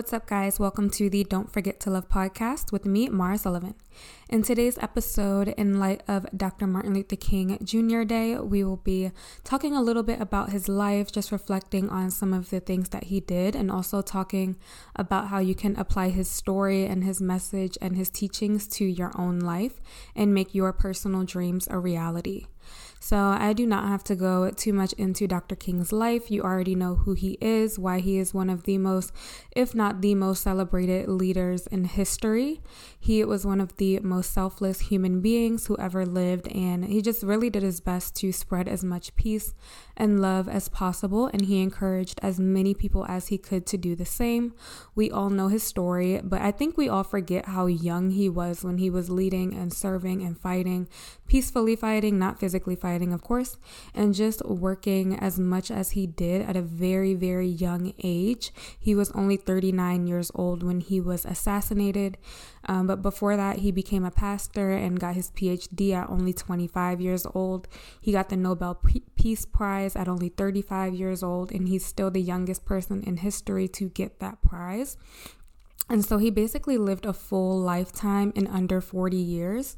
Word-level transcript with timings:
What's 0.00 0.14
up, 0.14 0.26
guys? 0.26 0.58
Welcome 0.58 0.88
to 0.92 1.10
the 1.10 1.24
Don't 1.24 1.52
Forget 1.52 1.78
to 1.80 1.90
Love 1.90 2.08
podcast 2.08 2.72
with 2.72 2.86
me, 2.86 3.10
Maura 3.10 3.36
Sullivan. 3.36 3.74
In 4.30 4.42
today's 4.42 4.78
episode, 4.78 5.48
in 5.48 5.78
light 5.78 6.02
of 6.08 6.26
Dr. 6.34 6.66
Martin 6.66 6.94
Luther 6.94 7.16
King 7.16 7.58
Jr. 7.62 8.04
Day, 8.04 8.38
we 8.38 8.64
will 8.64 8.78
be 8.78 9.12
talking 9.44 9.76
a 9.76 9.82
little 9.82 10.02
bit 10.02 10.18
about 10.18 10.52
his 10.52 10.70
life, 10.70 11.12
just 11.12 11.30
reflecting 11.30 11.90
on 11.90 12.10
some 12.10 12.32
of 12.32 12.48
the 12.48 12.60
things 12.60 12.88
that 12.88 13.04
he 13.04 13.20
did, 13.20 13.54
and 13.54 13.70
also 13.70 14.00
talking 14.00 14.56
about 14.96 15.26
how 15.28 15.38
you 15.38 15.54
can 15.54 15.76
apply 15.76 16.08
his 16.08 16.30
story 16.30 16.86
and 16.86 17.04
his 17.04 17.20
message 17.20 17.76
and 17.82 17.94
his 17.94 18.08
teachings 18.08 18.66
to 18.68 18.86
your 18.86 19.12
own 19.18 19.38
life 19.38 19.82
and 20.16 20.32
make 20.32 20.54
your 20.54 20.72
personal 20.72 21.24
dreams 21.24 21.68
a 21.70 21.78
reality. 21.78 22.46
So 23.02 23.16
I 23.16 23.54
do 23.54 23.66
not 23.66 23.88
have 23.88 24.04
to 24.04 24.14
go 24.14 24.50
too 24.50 24.74
much 24.74 24.92
into 24.92 25.26
Dr. 25.26 25.56
King's 25.56 25.90
life. 25.90 26.30
You 26.30 26.42
already 26.42 26.74
know 26.74 26.96
who 26.96 27.14
he 27.14 27.38
is, 27.40 27.78
why 27.78 28.00
he 28.00 28.18
is 28.18 28.34
one 28.34 28.50
of 28.50 28.64
the 28.64 28.76
most, 28.76 29.10
if 29.56 29.74
not 29.74 30.02
the 30.02 30.14
most 30.14 30.42
celebrated 30.42 31.08
leaders 31.08 31.66
in 31.66 31.84
history. 31.86 32.60
He 32.98 33.24
was 33.24 33.46
one 33.46 33.60
of 33.60 33.76
the 33.76 34.00
most 34.00 34.34
selfless 34.34 34.80
human 34.80 35.22
beings 35.22 35.66
who 35.66 35.78
ever 35.78 36.04
lived, 36.04 36.46
and 36.48 36.84
he 36.84 37.00
just 37.00 37.22
really 37.22 37.48
did 37.48 37.62
his 37.62 37.80
best 37.80 38.14
to 38.16 38.32
spread 38.32 38.68
as 38.68 38.84
much 38.84 39.16
peace 39.16 39.54
and 40.00 40.20
love 40.20 40.48
as 40.48 40.68
possible. 40.68 41.26
And 41.26 41.42
he 41.42 41.60
encouraged 41.60 42.18
as 42.22 42.40
many 42.40 42.72
people 42.72 43.04
as 43.06 43.28
he 43.28 43.36
could 43.36 43.66
to 43.66 43.76
do 43.76 43.94
the 43.94 44.06
same. 44.06 44.54
We 44.94 45.10
all 45.10 45.28
know 45.28 45.48
his 45.48 45.62
story, 45.62 46.20
but 46.24 46.40
I 46.40 46.50
think 46.50 46.76
we 46.76 46.88
all 46.88 47.04
forget 47.04 47.46
how 47.46 47.66
young 47.66 48.10
he 48.10 48.28
was 48.28 48.64
when 48.64 48.78
he 48.78 48.88
was 48.88 49.10
leading 49.10 49.54
and 49.54 49.72
serving 49.72 50.22
and 50.22 50.38
fighting, 50.38 50.88
peacefully 51.26 51.76
fighting, 51.76 52.18
not 52.18 52.40
physically 52.40 52.76
fighting 52.76 53.12
of 53.12 53.22
course, 53.22 53.58
and 53.94 54.14
just 54.14 54.44
working 54.46 55.18
as 55.18 55.38
much 55.38 55.70
as 55.70 55.90
he 55.90 56.06
did 56.06 56.42
at 56.42 56.56
a 56.56 56.62
very, 56.62 57.14
very 57.14 57.48
young 57.48 57.92
age. 58.02 58.52
He 58.78 58.94
was 58.94 59.10
only 59.12 59.36
39 59.36 60.06
years 60.06 60.30
old 60.34 60.62
when 60.62 60.80
he 60.80 61.00
was 61.00 61.26
assassinated. 61.26 62.16
Um, 62.66 62.86
but 62.86 63.02
before 63.02 63.36
that, 63.36 63.58
he 63.58 63.70
became 63.70 64.04
a 64.04 64.10
pastor 64.10 64.70
and 64.70 65.00
got 65.00 65.14
his 65.14 65.30
PhD 65.30 65.92
at 65.92 66.10
only 66.10 66.32
25 66.32 67.00
years 67.00 67.26
old. 67.34 67.68
He 68.00 68.12
got 68.12 68.28
the 68.28 68.36
Nobel 68.36 68.80
Peace 69.16 69.44
Prize 69.44 69.89
at 69.96 70.08
only 70.08 70.28
35 70.28 70.94
years 70.94 71.22
old, 71.22 71.52
and 71.52 71.68
he's 71.68 71.84
still 71.84 72.10
the 72.10 72.20
youngest 72.20 72.64
person 72.64 73.02
in 73.02 73.18
history 73.18 73.68
to 73.68 73.88
get 73.88 74.20
that 74.20 74.42
prize. 74.42 74.96
And 75.90 76.04
so 76.04 76.18
he 76.18 76.30
basically 76.30 76.78
lived 76.78 77.04
a 77.04 77.12
full 77.12 77.58
lifetime 77.58 78.32
in 78.36 78.46
under 78.46 78.80
40 78.80 79.16
years. 79.16 79.74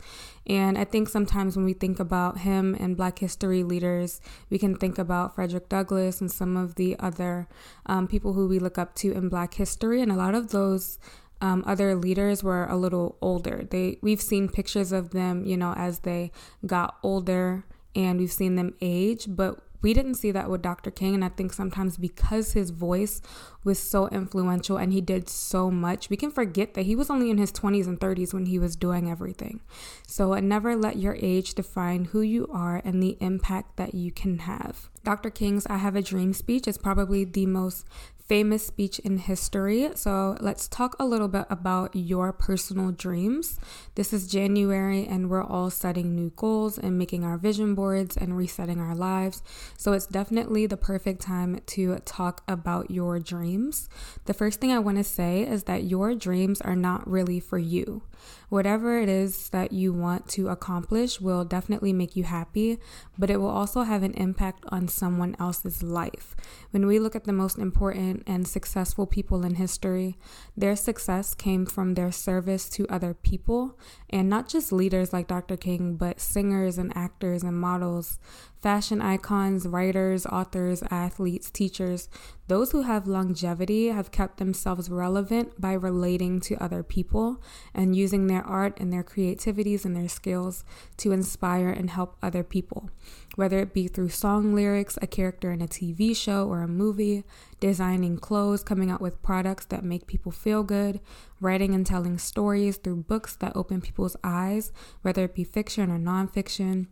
And 0.46 0.76
I 0.76 0.84
think 0.84 1.08
sometimes 1.08 1.56
when 1.56 1.64
we 1.64 1.72
think 1.72 1.98
about 1.98 2.38
him 2.38 2.76
and 2.78 2.98
Black 2.98 3.18
history 3.18 3.62
leaders, 3.62 4.20
we 4.50 4.58
can 4.58 4.76
think 4.76 4.98
about 4.98 5.34
Frederick 5.34 5.70
Douglass 5.70 6.20
and 6.20 6.30
some 6.30 6.54
of 6.54 6.74
the 6.74 6.98
other 6.98 7.48
um, 7.86 8.06
people 8.06 8.34
who 8.34 8.46
we 8.46 8.58
look 8.58 8.76
up 8.76 8.94
to 8.96 9.12
in 9.12 9.30
Black 9.30 9.54
history. 9.54 10.02
And 10.02 10.12
a 10.12 10.16
lot 10.16 10.34
of 10.34 10.50
those 10.50 10.98
um, 11.40 11.64
other 11.66 11.94
leaders 11.96 12.44
were 12.44 12.66
a 12.66 12.76
little 12.76 13.16
older. 13.22 13.66
They 13.68 13.98
we've 14.02 14.20
seen 14.20 14.50
pictures 14.50 14.92
of 14.92 15.10
them, 15.10 15.44
you 15.44 15.56
know, 15.56 15.72
as 15.72 16.00
they 16.00 16.30
got 16.66 16.98
older, 17.02 17.64
and 17.96 18.20
we've 18.20 18.32
seen 18.32 18.54
them 18.54 18.74
age. 18.80 19.26
But 19.28 19.60
we 19.82 19.92
didn't 19.92 20.14
see 20.14 20.30
that 20.30 20.48
with 20.48 20.62
Dr. 20.62 20.90
King. 20.90 21.14
And 21.14 21.24
I 21.24 21.28
think 21.28 21.52
sometimes 21.52 21.96
because 21.96 22.52
his 22.52 22.70
voice 22.70 23.20
was 23.64 23.78
so 23.78 24.08
influential 24.08 24.76
and 24.76 24.92
he 24.92 25.00
did 25.00 25.28
so 25.28 25.70
much, 25.70 26.08
we 26.08 26.16
can 26.16 26.30
forget 26.30 26.74
that 26.74 26.86
he 26.86 26.96
was 26.96 27.10
only 27.10 27.30
in 27.30 27.38
his 27.38 27.52
20s 27.52 27.86
and 27.86 28.00
30s 28.00 28.32
when 28.32 28.46
he 28.46 28.58
was 28.58 28.76
doing 28.76 29.10
everything. 29.10 29.60
So 30.06 30.34
uh, 30.34 30.40
never 30.40 30.76
let 30.76 30.96
your 30.96 31.16
age 31.20 31.54
define 31.54 32.06
who 32.06 32.20
you 32.20 32.48
are 32.52 32.80
and 32.84 33.02
the 33.02 33.16
impact 33.20 33.76
that 33.76 33.94
you 33.94 34.12
can 34.12 34.40
have. 34.40 34.88
Dr. 35.04 35.30
King's 35.30 35.66
I 35.66 35.78
Have 35.78 35.96
a 35.96 36.02
Dream 36.02 36.32
speech 36.32 36.68
is 36.68 36.78
probably 36.78 37.24
the 37.24 37.46
most 37.46 37.86
famous 38.26 38.66
speech 38.66 38.98
in 39.00 39.18
history. 39.18 39.90
So 39.94 40.36
let's 40.40 40.68
talk 40.68 40.96
a 40.98 41.04
little 41.04 41.28
bit 41.28 41.46
about 41.50 41.94
your 41.94 42.32
personal 42.32 42.92
dreams. 42.92 43.58
This 43.94 44.12
is 44.12 44.26
January, 44.26 45.06
and 45.06 45.28
we're 45.28 45.42
all 45.44 45.70
setting 45.70 46.14
new 46.14 46.30
goals 46.36 46.78
and 46.78 46.98
making 46.98 47.24
our 47.24 47.36
vision 47.36 47.74
boards 47.74 48.16
and 48.16 48.36
resetting 48.36 48.80
our 48.80 48.94
lives. 48.94 49.42
So 49.76 49.92
it's 49.92 50.06
definitely 50.06 50.66
the 50.66 50.76
perfect 50.76 51.20
time 51.22 51.60
to 51.66 51.98
talk 52.04 52.42
about 52.48 52.90
your 52.90 53.18
dreams. 53.18 53.88
The 54.24 54.34
first 54.34 54.60
thing 54.60 54.72
I 54.72 54.78
want 54.78 54.98
to 54.98 55.04
say 55.04 55.42
is 55.42 55.64
that 55.64 55.84
your 55.84 56.14
dreams 56.14 56.60
are 56.60 56.76
not 56.76 57.08
really 57.08 57.40
for 57.40 57.58
you. 57.58 58.02
Whatever 58.48 58.98
it 58.98 59.08
is 59.08 59.48
that 59.48 59.72
you 59.72 59.92
want 59.92 60.28
to 60.28 60.48
accomplish 60.48 61.20
will 61.20 61.44
definitely 61.44 61.92
make 61.92 62.16
you 62.16 62.24
happy, 62.24 62.78
but 63.18 63.30
it 63.30 63.38
will 63.38 63.48
also 63.48 63.82
have 63.82 64.02
an 64.02 64.14
impact 64.14 64.64
on 64.68 64.88
someone 64.88 65.34
else's 65.38 65.82
life. 65.82 66.36
When 66.70 66.86
we 66.86 66.98
look 66.98 67.16
at 67.16 67.24
the 67.24 67.32
most 67.32 67.58
important 67.58 68.22
and 68.26 68.46
successful 68.46 69.06
people 69.06 69.44
in 69.44 69.54
history, 69.54 70.18
their 70.56 70.76
success 70.76 71.34
came 71.34 71.64
from 71.66 71.94
their 71.94 72.12
service 72.12 72.68
to 72.70 72.86
other 72.88 73.14
people, 73.14 73.78
and 74.10 74.28
not 74.28 74.48
just 74.48 74.72
leaders 74.72 75.12
like 75.12 75.28
Dr. 75.28 75.56
King, 75.56 75.96
but 75.96 76.20
singers 76.20 76.78
and 76.78 76.94
actors 76.96 77.42
and 77.42 77.58
models, 77.58 78.18
fashion 78.62 79.02
icons, 79.02 79.66
writers, 79.66 80.24
authors, 80.24 80.84
athletes, 80.88 81.50
teachers. 81.50 82.08
Those 82.46 82.70
who 82.70 82.82
have 82.82 83.08
longevity 83.08 83.88
have 83.88 84.12
kept 84.12 84.36
themselves 84.36 84.88
relevant 84.88 85.60
by 85.60 85.72
relating 85.72 86.40
to 86.42 86.62
other 86.62 86.84
people 86.84 87.42
and 87.74 87.96
using 87.96 88.28
their 88.28 88.46
art 88.46 88.78
and 88.78 88.92
their 88.92 89.02
creativities 89.02 89.84
and 89.84 89.96
their 89.96 90.08
skills 90.08 90.64
to 90.98 91.10
inspire 91.10 91.70
and 91.70 91.90
help 91.90 92.16
other 92.22 92.44
people. 92.44 92.88
Whether 93.34 93.58
it 93.58 93.74
be 93.74 93.88
through 93.88 94.10
song 94.10 94.54
lyrics, 94.54 94.96
a 95.02 95.08
character 95.08 95.50
in 95.50 95.60
a 95.60 95.66
TV 95.66 96.14
show 96.14 96.46
or 96.46 96.62
a 96.62 96.68
movie, 96.68 97.24
designing 97.58 98.18
clothes, 98.18 98.62
coming 98.62 98.90
out 98.90 99.00
with 99.00 99.22
products 99.22 99.64
that 99.66 99.82
make 99.82 100.06
people 100.06 100.30
feel 100.30 100.62
good, 100.62 101.00
writing 101.40 101.74
and 101.74 101.84
telling 101.84 102.18
stories 102.18 102.76
through 102.76 103.02
books 103.02 103.34
that 103.36 103.56
open 103.56 103.80
people's 103.80 104.16
eyes, 104.22 104.70
whether 105.00 105.24
it 105.24 105.34
be 105.34 105.42
fiction 105.42 105.90
or 105.90 105.98
nonfiction 105.98 106.86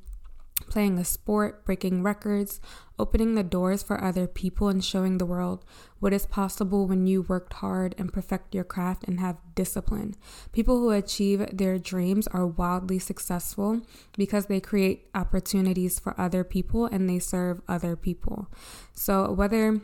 playing 0.68 0.98
a 0.98 1.04
sport, 1.04 1.64
breaking 1.64 2.02
records, 2.02 2.60
opening 2.98 3.34
the 3.34 3.42
doors 3.42 3.82
for 3.82 4.02
other 4.02 4.26
people, 4.26 4.68
and 4.68 4.84
showing 4.84 5.18
the 5.18 5.26
world 5.26 5.64
what 5.98 6.12
is 6.12 6.26
possible 6.26 6.86
when 6.86 7.06
you 7.06 7.22
worked 7.22 7.54
hard 7.54 7.94
and 7.98 8.12
perfect 8.12 8.54
your 8.54 8.64
craft 8.64 9.04
and 9.04 9.20
have 9.20 9.36
discipline. 9.54 10.14
People 10.52 10.78
who 10.78 10.90
achieve 10.90 11.46
their 11.52 11.78
dreams 11.78 12.26
are 12.28 12.46
wildly 12.46 12.98
successful 12.98 13.82
because 14.16 14.46
they 14.46 14.60
create 14.60 15.08
opportunities 15.14 15.98
for 15.98 16.18
other 16.20 16.44
people 16.44 16.86
and 16.86 17.08
they 17.08 17.18
serve 17.18 17.60
other 17.68 17.96
people. 17.96 18.48
So, 18.92 19.30
whether 19.32 19.80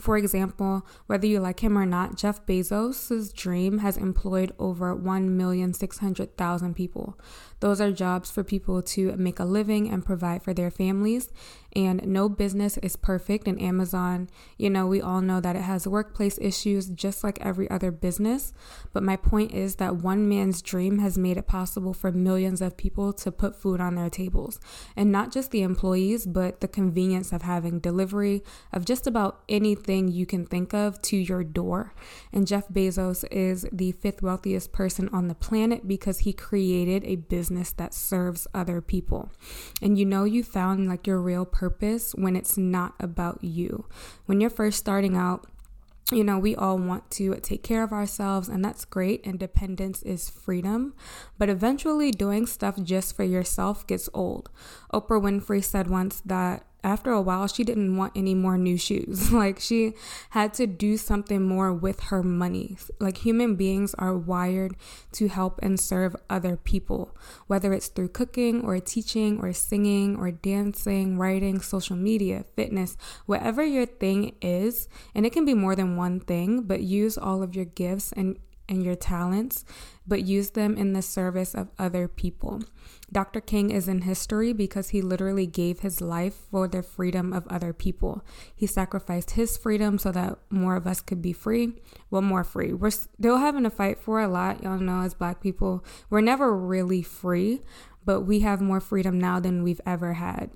for 0.00 0.16
example, 0.16 0.86
whether 1.06 1.26
you 1.26 1.40
like 1.40 1.60
him 1.60 1.76
or 1.76 1.84
not, 1.84 2.16
Jeff 2.16 2.46
Bezos' 2.46 3.32
dream 3.34 3.78
has 3.78 3.96
employed 3.96 4.52
over 4.58 4.96
1,600,000 4.96 6.74
people. 6.74 7.18
Those 7.62 7.80
are 7.80 7.92
jobs 7.92 8.28
for 8.28 8.42
people 8.42 8.82
to 8.82 9.14
make 9.16 9.38
a 9.38 9.44
living 9.44 9.88
and 9.88 10.04
provide 10.04 10.42
for 10.42 10.52
their 10.52 10.68
families. 10.68 11.30
And 11.74 12.04
no 12.04 12.28
business 12.28 12.76
is 12.78 12.96
perfect. 12.96 13.46
And 13.46 13.62
Amazon, 13.62 14.28
you 14.58 14.68
know, 14.68 14.88
we 14.88 15.00
all 15.00 15.20
know 15.20 15.40
that 15.40 15.54
it 15.54 15.62
has 15.62 15.86
workplace 15.86 16.38
issues 16.40 16.88
just 16.88 17.22
like 17.22 17.38
every 17.40 17.70
other 17.70 17.92
business. 17.92 18.52
But 18.92 19.04
my 19.04 19.14
point 19.14 19.52
is 19.52 19.76
that 19.76 19.94
one 19.94 20.28
man's 20.28 20.60
dream 20.60 20.98
has 20.98 21.16
made 21.16 21.36
it 21.36 21.46
possible 21.46 21.94
for 21.94 22.10
millions 22.10 22.60
of 22.60 22.76
people 22.76 23.12
to 23.12 23.30
put 23.30 23.54
food 23.54 23.80
on 23.80 23.94
their 23.94 24.10
tables. 24.10 24.58
And 24.96 25.12
not 25.12 25.30
just 25.30 25.52
the 25.52 25.62
employees, 25.62 26.26
but 26.26 26.60
the 26.62 26.68
convenience 26.68 27.32
of 27.32 27.42
having 27.42 27.78
delivery 27.78 28.42
of 28.72 28.84
just 28.84 29.06
about 29.06 29.44
anything 29.48 30.08
you 30.08 30.26
can 30.26 30.46
think 30.46 30.74
of 30.74 31.00
to 31.02 31.16
your 31.16 31.44
door. 31.44 31.94
And 32.32 32.44
Jeff 32.44 32.68
Bezos 32.68 33.24
is 33.30 33.68
the 33.72 33.92
fifth 33.92 34.20
wealthiest 34.20 34.72
person 34.72 35.08
on 35.12 35.28
the 35.28 35.36
planet 35.36 35.86
because 35.86 36.18
he 36.18 36.32
created 36.32 37.04
a 37.04 37.14
business 37.14 37.51
that 37.72 37.94
serves 37.94 38.46
other 38.54 38.80
people. 38.80 39.30
And 39.80 39.98
you 39.98 40.04
know, 40.04 40.24
you 40.24 40.42
found 40.42 40.88
like 40.88 41.06
your 41.06 41.20
real 41.20 41.44
purpose 41.44 41.72
purpose 41.82 42.14
when 42.14 42.36
it's 42.36 42.56
not 42.56 42.94
about 43.00 43.42
you. 43.42 43.86
When 44.26 44.40
you're 44.40 44.50
first 44.50 44.78
starting 44.78 45.16
out, 45.16 45.46
you 46.10 46.24
know, 46.24 46.38
we 46.38 46.54
all 46.54 46.76
want 46.76 47.10
to 47.12 47.34
take 47.36 47.62
care 47.62 47.82
of 47.82 47.92
ourselves, 47.92 48.48
and 48.48 48.64
that's 48.64 48.84
great. 48.84 49.22
Independence 49.22 50.02
is 50.02 50.28
freedom. 50.28 50.94
But 51.38 51.48
eventually, 51.48 52.10
doing 52.10 52.46
stuff 52.46 52.76
just 52.82 53.16
for 53.16 53.24
yourself 53.24 53.86
gets 53.86 54.08
old. 54.12 54.50
Oprah 54.92 55.22
Winfrey 55.22 55.64
said 55.64 55.88
once 55.88 56.20
that 56.26 56.66
after 56.84 57.10
a 57.10 57.20
while, 57.20 57.46
she 57.46 57.64
didn't 57.64 57.96
want 57.96 58.12
any 58.16 58.34
more 58.34 58.58
new 58.58 58.76
shoes. 58.76 59.32
like, 59.32 59.60
she 59.60 59.94
had 60.30 60.52
to 60.54 60.66
do 60.66 60.96
something 60.96 61.42
more 61.42 61.72
with 61.72 62.00
her 62.04 62.22
money. 62.22 62.76
Like, 62.98 63.18
human 63.18 63.56
beings 63.56 63.94
are 63.98 64.16
wired 64.16 64.74
to 65.12 65.28
help 65.28 65.60
and 65.62 65.78
serve 65.78 66.16
other 66.28 66.56
people, 66.56 67.16
whether 67.46 67.72
it's 67.72 67.88
through 67.88 68.08
cooking 68.08 68.64
or 68.64 68.78
teaching 68.80 69.40
or 69.40 69.52
singing 69.52 70.16
or 70.16 70.30
dancing, 70.30 71.18
writing, 71.18 71.60
social 71.60 71.96
media, 71.96 72.44
fitness, 72.56 72.96
whatever 73.26 73.64
your 73.64 73.86
thing 73.86 74.34
is. 74.40 74.88
And 75.14 75.24
it 75.24 75.32
can 75.32 75.44
be 75.44 75.54
more 75.54 75.76
than 75.76 75.96
one 75.96 76.20
thing, 76.20 76.62
but 76.62 76.82
use 76.82 77.16
all 77.16 77.42
of 77.42 77.54
your 77.54 77.66
gifts 77.66 78.12
and 78.12 78.38
and 78.68 78.82
your 78.82 78.94
talents, 78.94 79.64
but 80.06 80.22
use 80.22 80.50
them 80.50 80.76
in 80.76 80.92
the 80.92 81.02
service 81.02 81.54
of 81.54 81.68
other 81.78 82.08
people. 82.08 82.62
Dr. 83.12 83.40
King 83.42 83.70
is 83.70 83.88
in 83.88 84.02
history 84.02 84.54
because 84.54 84.88
he 84.88 85.02
literally 85.02 85.46
gave 85.46 85.80
his 85.80 86.00
life 86.00 86.34
for 86.50 86.66
the 86.66 86.82
freedom 86.82 87.32
of 87.32 87.46
other 87.48 87.74
people. 87.74 88.24
He 88.54 88.66
sacrificed 88.66 89.32
his 89.32 89.58
freedom 89.58 89.98
so 89.98 90.10
that 90.12 90.38
more 90.48 90.76
of 90.76 90.86
us 90.86 91.02
could 91.02 91.20
be 91.20 91.34
free. 91.34 91.74
Well, 92.10 92.22
more 92.22 92.42
free. 92.42 92.72
We're 92.72 92.90
still 92.90 93.36
having 93.36 93.64
to 93.64 93.70
fight 93.70 93.98
for 93.98 94.20
a 94.20 94.28
lot. 94.28 94.62
Y'all 94.62 94.78
know, 94.78 95.02
as 95.02 95.12
black 95.12 95.42
people, 95.42 95.84
we're 96.08 96.22
never 96.22 96.56
really 96.56 97.02
free, 97.02 97.60
but 98.04 98.22
we 98.22 98.40
have 98.40 98.62
more 98.62 98.80
freedom 98.80 99.18
now 99.20 99.38
than 99.38 99.62
we've 99.62 99.80
ever 99.84 100.14
had. 100.14 100.50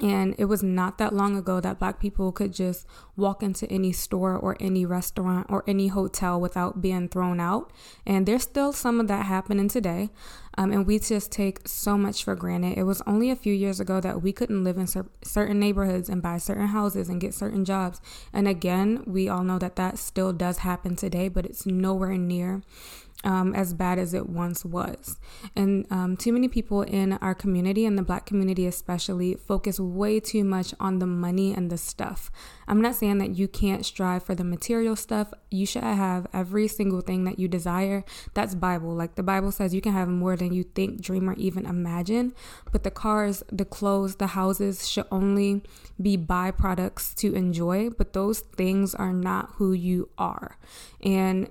And 0.00 0.34
it 0.38 0.44
was 0.44 0.62
not 0.62 0.98
that 0.98 1.12
long 1.12 1.36
ago 1.36 1.60
that 1.60 1.78
black 1.78 1.98
people 1.98 2.30
could 2.30 2.52
just 2.52 2.86
walk 3.16 3.42
into 3.42 3.70
any 3.70 3.92
store 3.92 4.36
or 4.36 4.56
any 4.60 4.86
restaurant 4.86 5.46
or 5.50 5.64
any 5.66 5.88
hotel 5.88 6.40
without 6.40 6.80
being 6.80 7.08
thrown 7.08 7.40
out. 7.40 7.72
And 8.06 8.26
there's 8.26 8.44
still 8.44 8.72
some 8.72 9.00
of 9.00 9.08
that 9.08 9.26
happening 9.26 9.68
today. 9.68 10.10
Um, 10.56 10.72
and 10.72 10.86
we 10.86 10.98
just 10.98 11.30
take 11.30 11.68
so 11.68 11.96
much 11.96 12.24
for 12.24 12.34
granted. 12.34 12.76
It 12.76 12.82
was 12.82 13.00
only 13.06 13.30
a 13.30 13.36
few 13.36 13.54
years 13.54 13.78
ago 13.78 14.00
that 14.00 14.22
we 14.22 14.32
couldn't 14.32 14.64
live 14.64 14.76
in 14.76 14.88
cer- 14.88 15.06
certain 15.22 15.60
neighborhoods 15.60 16.08
and 16.08 16.20
buy 16.20 16.38
certain 16.38 16.66
houses 16.66 17.08
and 17.08 17.20
get 17.20 17.32
certain 17.32 17.64
jobs. 17.64 18.00
And 18.32 18.48
again, 18.48 19.04
we 19.06 19.28
all 19.28 19.44
know 19.44 19.58
that 19.58 19.76
that 19.76 19.98
still 19.98 20.32
does 20.32 20.58
happen 20.58 20.96
today, 20.96 21.28
but 21.28 21.44
it's 21.44 21.64
nowhere 21.64 22.16
near 22.16 22.62
um, 23.24 23.54
as 23.54 23.74
bad 23.74 23.98
as 23.98 24.14
it 24.14 24.28
once 24.28 24.64
was. 24.64 25.18
And 25.56 25.86
um, 25.90 26.16
too 26.16 26.32
many 26.32 26.46
people 26.48 26.82
in 26.82 27.14
our 27.14 27.34
community, 27.34 27.84
and 27.84 27.98
the 27.98 28.02
black 28.02 28.26
community 28.26 28.66
especially, 28.66 29.34
focus 29.34 29.80
way 29.80 30.20
too 30.20 30.44
much 30.44 30.72
on 30.78 31.00
the 31.00 31.06
money 31.06 31.52
and 31.52 31.70
the 31.70 31.78
stuff. 31.78 32.30
I'm 32.68 32.80
not 32.80 32.94
saying 32.94 33.18
that 33.18 33.36
you 33.36 33.48
can't 33.48 33.84
strive 33.84 34.22
for 34.22 34.34
the 34.34 34.44
material 34.44 34.94
stuff. 34.94 35.32
You 35.50 35.66
should 35.66 35.82
have 35.82 36.26
every 36.32 36.68
single 36.68 37.00
thing 37.00 37.24
that 37.24 37.38
you 37.38 37.48
desire. 37.48 38.04
That's 38.34 38.54
Bible. 38.54 38.94
Like 38.94 39.16
the 39.16 39.22
Bible 39.22 39.50
says, 39.50 39.74
you 39.74 39.80
can 39.80 39.92
have 39.92 40.08
more 40.08 40.36
than 40.36 40.52
you 40.52 40.62
think, 40.62 41.00
dream, 41.00 41.28
or 41.28 41.34
even 41.34 41.66
imagine. 41.66 42.34
But 42.70 42.84
the 42.84 42.90
cars, 42.90 43.42
the 43.50 43.64
clothes, 43.64 44.16
the 44.16 44.28
houses 44.28 44.88
should 44.88 45.06
only 45.10 45.62
be 46.00 46.16
byproducts 46.16 47.16
to 47.16 47.34
enjoy. 47.34 47.90
But 47.90 48.12
those 48.12 48.40
things 48.40 48.94
are 48.94 49.12
not 49.12 49.50
who 49.54 49.72
you 49.72 50.10
are. 50.18 50.56
And 51.02 51.48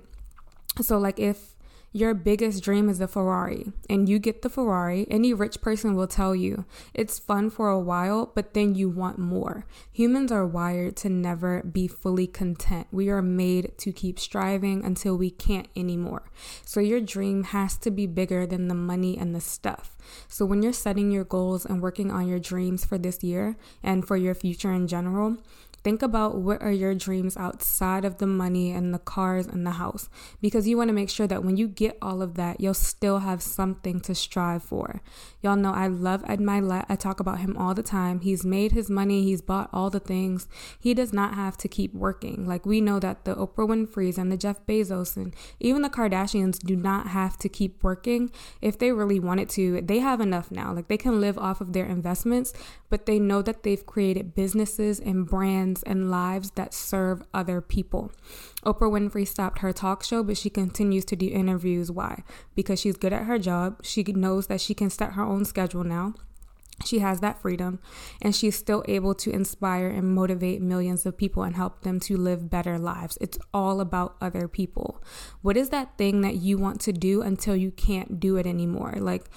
so, 0.80 0.96
like, 0.96 1.18
if 1.18 1.56
your 1.92 2.12
biggest 2.12 2.62
dream 2.62 2.88
is 2.88 3.00
a 3.00 3.08
Ferrari 3.08 3.72
and 3.88 4.08
you 4.08 4.18
get 4.18 4.42
the 4.42 4.50
Ferrari, 4.50 5.06
any 5.10 5.32
rich 5.32 5.60
person 5.60 5.94
will 5.94 6.06
tell 6.06 6.34
you 6.34 6.64
it's 6.92 7.18
fun 7.18 7.48
for 7.48 7.68
a 7.70 7.80
while, 7.80 8.30
but 8.34 8.52
then 8.52 8.74
you 8.74 8.88
want 8.88 9.18
more. 9.18 9.64
Humans 9.92 10.30
are 10.30 10.46
wired 10.46 10.96
to 10.98 11.08
never 11.08 11.62
be 11.62 11.88
fully 11.88 12.26
content. 12.26 12.86
We 12.92 13.08
are 13.08 13.22
made 13.22 13.72
to 13.78 13.92
keep 13.92 14.18
striving 14.18 14.84
until 14.84 15.16
we 15.16 15.30
can't 15.30 15.68
anymore. 15.74 16.30
So 16.64 16.80
your 16.80 17.00
dream 17.00 17.44
has 17.44 17.76
to 17.78 17.90
be 17.90 18.06
bigger 18.06 18.46
than 18.46 18.68
the 18.68 18.74
money 18.74 19.16
and 19.16 19.34
the 19.34 19.40
stuff. 19.40 19.96
So 20.28 20.44
when 20.44 20.62
you're 20.62 20.72
setting 20.72 21.10
your 21.10 21.24
goals 21.24 21.64
and 21.64 21.80
working 21.80 22.10
on 22.10 22.28
your 22.28 22.38
dreams 22.38 22.84
for 22.84 22.98
this 22.98 23.22
year 23.24 23.56
and 23.82 24.06
for 24.06 24.16
your 24.16 24.34
future 24.34 24.72
in 24.72 24.86
general, 24.88 25.38
Think 25.88 26.02
about 26.02 26.36
what 26.36 26.60
are 26.60 26.70
your 26.70 26.94
dreams 26.94 27.34
outside 27.38 28.04
of 28.04 28.18
the 28.18 28.26
money 28.26 28.72
and 28.72 28.92
the 28.92 28.98
cars 28.98 29.46
and 29.46 29.66
the 29.66 29.70
house 29.70 30.10
because 30.42 30.68
you 30.68 30.76
want 30.76 30.88
to 30.88 30.94
make 30.94 31.08
sure 31.08 31.26
that 31.26 31.42
when 31.42 31.56
you 31.56 31.66
get 31.66 31.96
all 32.02 32.20
of 32.20 32.34
that, 32.34 32.60
you'll 32.60 32.74
still 32.74 33.20
have 33.20 33.40
something 33.40 33.98
to 34.00 34.14
strive 34.14 34.62
for. 34.62 35.00
Y'all 35.40 35.56
know 35.56 35.72
I 35.72 35.86
love 35.86 36.22
Ed 36.28 36.40
Mylett. 36.40 36.84
I 36.90 36.96
talk 36.96 37.20
about 37.20 37.38
him 37.38 37.56
all 37.56 37.72
the 37.72 37.82
time. 37.82 38.20
He's 38.20 38.44
made 38.44 38.72
his 38.72 38.90
money, 38.90 39.22
he's 39.22 39.40
bought 39.40 39.70
all 39.72 39.88
the 39.88 39.98
things. 39.98 40.46
He 40.78 40.92
does 40.92 41.14
not 41.14 41.32
have 41.32 41.56
to 41.56 41.68
keep 41.68 41.94
working. 41.94 42.46
Like 42.46 42.66
we 42.66 42.82
know 42.82 43.00
that 43.00 43.24
the 43.24 43.34
Oprah 43.34 43.66
Winfrey's 43.66 44.18
and 44.18 44.30
the 44.30 44.36
Jeff 44.36 44.66
Bezos 44.66 45.16
and 45.16 45.34
even 45.58 45.80
the 45.80 45.88
Kardashians 45.88 46.58
do 46.58 46.76
not 46.76 47.06
have 47.06 47.38
to 47.38 47.48
keep 47.48 47.82
working 47.82 48.30
if 48.60 48.78
they 48.78 48.92
really 48.92 49.20
wanted 49.20 49.48
to. 49.50 49.80
They 49.80 50.00
have 50.00 50.20
enough 50.20 50.50
now. 50.50 50.74
Like 50.74 50.88
they 50.88 50.98
can 50.98 51.18
live 51.18 51.38
off 51.38 51.62
of 51.62 51.72
their 51.72 51.86
investments, 51.86 52.52
but 52.90 53.06
they 53.06 53.18
know 53.18 53.40
that 53.40 53.62
they've 53.62 53.86
created 53.86 54.34
businesses 54.34 55.00
and 55.00 55.26
brands 55.26 55.77
and 55.82 56.10
lives 56.10 56.50
that 56.52 56.74
serve 56.74 57.22
other 57.32 57.60
people. 57.60 58.12
Oprah 58.64 58.90
Winfrey 58.90 59.26
stopped 59.26 59.60
her 59.60 59.72
talk 59.72 60.02
show, 60.02 60.22
but 60.22 60.36
she 60.36 60.50
continues 60.50 61.04
to 61.06 61.16
do 61.16 61.28
interviews. 61.28 61.90
Why? 61.90 62.22
Because 62.54 62.80
she's 62.80 62.96
good 62.96 63.12
at 63.12 63.24
her 63.24 63.38
job. 63.38 63.80
She 63.82 64.02
knows 64.02 64.46
that 64.48 64.60
she 64.60 64.74
can 64.74 64.90
set 64.90 65.12
her 65.12 65.22
own 65.22 65.44
schedule 65.44 65.84
now. 65.84 66.14
She 66.84 67.00
has 67.00 67.20
that 67.20 67.42
freedom 67.42 67.80
and 68.22 68.34
she's 68.34 68.56
still 68.56 68.84
able 68.86 69.14
to 69.16 69.30
inspire 69.30 69.88
and 69.88 70.14
motivate 70.14 70.62
millions 70.62 71.04
of 71.06 71.16
people 71.16 71.42
and 71.42 71.56
help 71.56 71.82
them 71.82 71.98
to 72.00 72.16
live 72.16 72.50
better 72.50 72.78
lives. 72.78 73.18
It's 73.20 73.38
all 73.52 73.80
about 73.80 74.16
other 74.20 74.46
people. 74.46 75.02
What 75.42 75.56
is 75.56 75.70
that 75.70 75.98
thing 75.98 76.20
that 76.20 76.36
you 76.36 76.56
want 76.56 76.80
to 76.82 76.92
do 76.92 77.20
until 77.20 77.56
you 77.56 77.72
can't 77.72 78.20
do 78.20 78.36
it 78.36 78.46
anymore? 78.46 78.94
Like, 78.98 79.28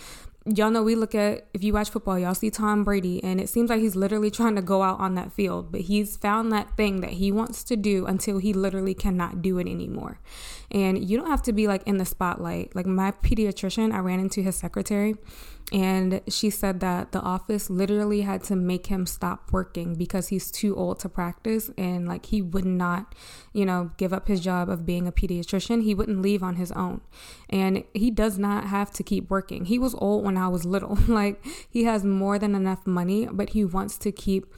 y'all 0.45 0.71
know 0.71 0.81
we 0.81 0.95
look 0.95 1.13
at 1.13 1.47
if 1.53 1.63
you 1.63 1.71
watch 1.71 1.89
football 1.89 2.17
y'all 2.17 2.33
see 2.33 2.49
tom 2.49 2.83
brady 2.83 3.23
and 3.23 3.39
it 3.39 3.47
seems 3.47 3.69
like 3.69 3.79
he's 3.79 3.95
literally 3.95 4.31
trying 4.31 4.55
to 4.55 4.61
go 4.61 4.81
out 4.81 4.99
on 4.99 5.13
that 5.13 5.31
field 5.31 5.71
but 5.71 5.81
he's 5.81 6.17
found 6.17 6.51
that 6.51 6.75
thing 6.75 7.01
that 7.01 7.11
he 7.11 7.31
wants 7.31 7.63
to 7.63 7.75
do 7.75 8.05
until 8.05 8.39
he 8.39 8.53
literally 8.53 8.93
cannot 8.93 9.41
do 9.41 9.57
it 9.57 9.67
anymore. 9.67 10.19
And 10.69 11.03
you 11.09 11.17
don't 11.17 11.29
have 11.29 11.41
to 11.43 11.53
be 11.53 11.67
like 11.67 11.83
in 11.85 11.97
the 11.97 12.05
spotlight. 12.05 12.75
Like 12.75 12.85
my 12.85 13.11
pediatrician 13.11 13.91
i 13.93 13.99
ran 13.99 14.19
into 14.19 14.41
his 14.41 14.55
secretary 14.55 15.15
and 15.71 16.21
she 16.27 16.49
said 16.49 16.81
that 16.81 17.13
the 17.13 17.21
office 17.21 17.69
literally 17.69 18.21
had 18.21 18.43
to 18.43 18.55
make 18.57 18.87
him 18.87 19.05
stop 19.05 19.51
working 19.51 19.95
because 19.95 20.27
he's 20.27 20.51
too 20.51 20.75
old 20.75 20.99
to 20.99 21.09
practice 21.09 21.69
and 21.77 22.07
like 22.07 22.25
he 22.25 22.41
would 22.41 22.65
not, 22.65 23.15
you 23.53 23.65
know, 23.65 23.91
give 23.95 24.11
up 24.11 24.27
his 24.27 24.41
job 24.41 24.69
of 24.69 24.85
being 24.85 25.07
a 25.07 25.13
pediatrician. 25.13 25.83
He 25.83 25.95
wouldn't 25.95 26.21
leave 26.21 26.43
on 26.43 26.57
his 26.57 26.73
own. 26.73 27.01
And 27.49 27.85
he 27.93 28.11
does 28.11 28.37
not 28.37 28.65
have 28.65 28.91
to 28.91 29.03
keep 29.03 29.29
working. 29.29 29.65
He 29.65 29.79
was 29.79 29.95
old 29.95 30.25
when 30.25 30.37
I 30.37 30.49
was 30.49 30.65
little. 30.65 30.97
like 31.07 31.43
he 31.69 31.85
has 31.85 32.03
more 32.03 32.37
than 32.37 32.53
enough 32.53 32.85
money, 32.85 33.27
but 33.31 33.51
he 33.51 33.63
wants 33.63 33.97
to 33.99 34.11
keep 34.11 34.53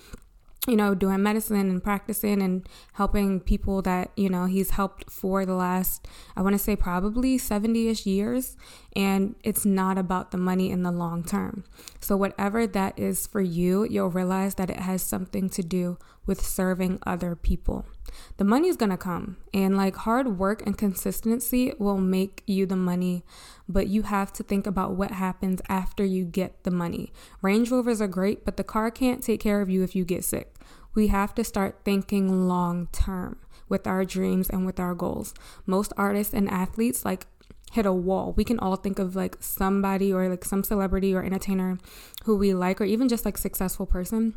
you 0.68 0.78
know, 0.78 0.96
doing 0.96 1.22
medicine 1.22 1.58
and 1.58 1.84
practicing 1.84 2.42
and 2.42 2.68
helping 2.94 3.42
people 3.42 3.82
that, 3.82 4.12
you 4.16 4.30
know, 4.30 4.46
he's 4.46 4.72
helped 4.72 5.10
for 5.10 5.46
the 5.46 5.56
last, 5.56 6.08
I 6.38 6.42
want 6.42 6.54
to 6.54 6.60
say 6.60 6.76
probably 6.76 7.38
70 7.38 7.90
ish 7.90 8.06
years. 8.06 8.56
And 8.96 9.36
it's 9.44 9.66
not 9.66 9.98
about 9.98 10.32
the 10.32 10.38
money 10.38 10.72
in 10.72 10.84
the 10.84 10.92
long 10.92 11.24
term. 11.24 11.66
So, 12.00 12.16
whatever 12.16 12.66
that 12.68 12.98
is 12.98 13.28
for 13.28 13.42
you, 13.42 13.86
you'll 13.90 14.10
realize 14.10 14.56
that 14.56 14.70
it 14.70 14.80
has 14.80 15.02
something 15.02 15.50
to 15.50 15.64
do 15.64 15.98
with 16.26 16.46
serving 16.46 17.00
other 17.06 17.36
people. 17.36 17.86
The 18.38 18.44
money 18.44 18.68
is 18.68 18.78
to 18.78 18.98
come, 18.98 19.38
and 19.54 19.78
like 19.78 19.96
hard 19.96 20.38
work 20.40 20.62
and 20.66 20.78
consistency 20.78 21.74
will 21.80 21.98
make 21.98 22.44
you 22.46 22.66
the 22.66 22.76
money, 22.76 23.24
but 23.68 23.88
you 23.88 24.04
have 24.04 24.34
to 24.34 24.44
think 24.44 24.68
about 24.68 24.96
what 24.96 25.12
happens 25.12 25.62
after 25.70 26.04
you 26.04 26.26
get 26.26 26.64
the 26.64 26.72
money. 26.72 27.14
Range 27.42 27.70
Rovers 27.70 28.02
are 28.02 28.08
great, 28.08 28.46
but 28.46 28.58
the 28.58 28.64
car 28.64 28.92
can't 28.92 29.24
take 29.24 29.40
care 29.40 29.62
of 29.62 29.70
you 29.70 29.84
if 29.84 29.96
you 29.96 30.06
get 30.06 30.24
sick. 30.24 30.56
We 30.96 31.08
have 31.08 31.34
to 31.36 31.44
start 31.44 31.80
thinking 31.84 32.48
long 32.48 32.88
term 32.92 33.40
with 33.70 33.88
our 33.88 34.06
dreams 34.06 34.50
and 34.50 34.66
with 34.66 34.80
our 34.80 34.94
goals. 34.94 35.34
Most 35.66 35.94
artists 35.98 36.34
and 36.34 36.50
athletes 36.50 37.04
like 37.04 37.26
hit 37.72 37.86
a 37.88 37.94
wall. 37.94 38.34
We 38.38 38.44
can 38.44 38.60
all 38.60 38.76
think 38.76 39.00
of 39.00 39.16
like 39.16 39.38
somebody 39.40 40.14
or 40.14 40.30
like 40.30 40.46
some 40.46 40.64
celebrity 40.64 41.14
or 41.14 41.24
entertainer 41.24 41.80
who 42.26 42.38
we 42.38 42.54
like 42.54 42.80
or 42.80 42.84
even 42.84 43.10
just 43.10 43.26
like 43.26 43.38
successful 43.38 43.88
person 43.88 44.36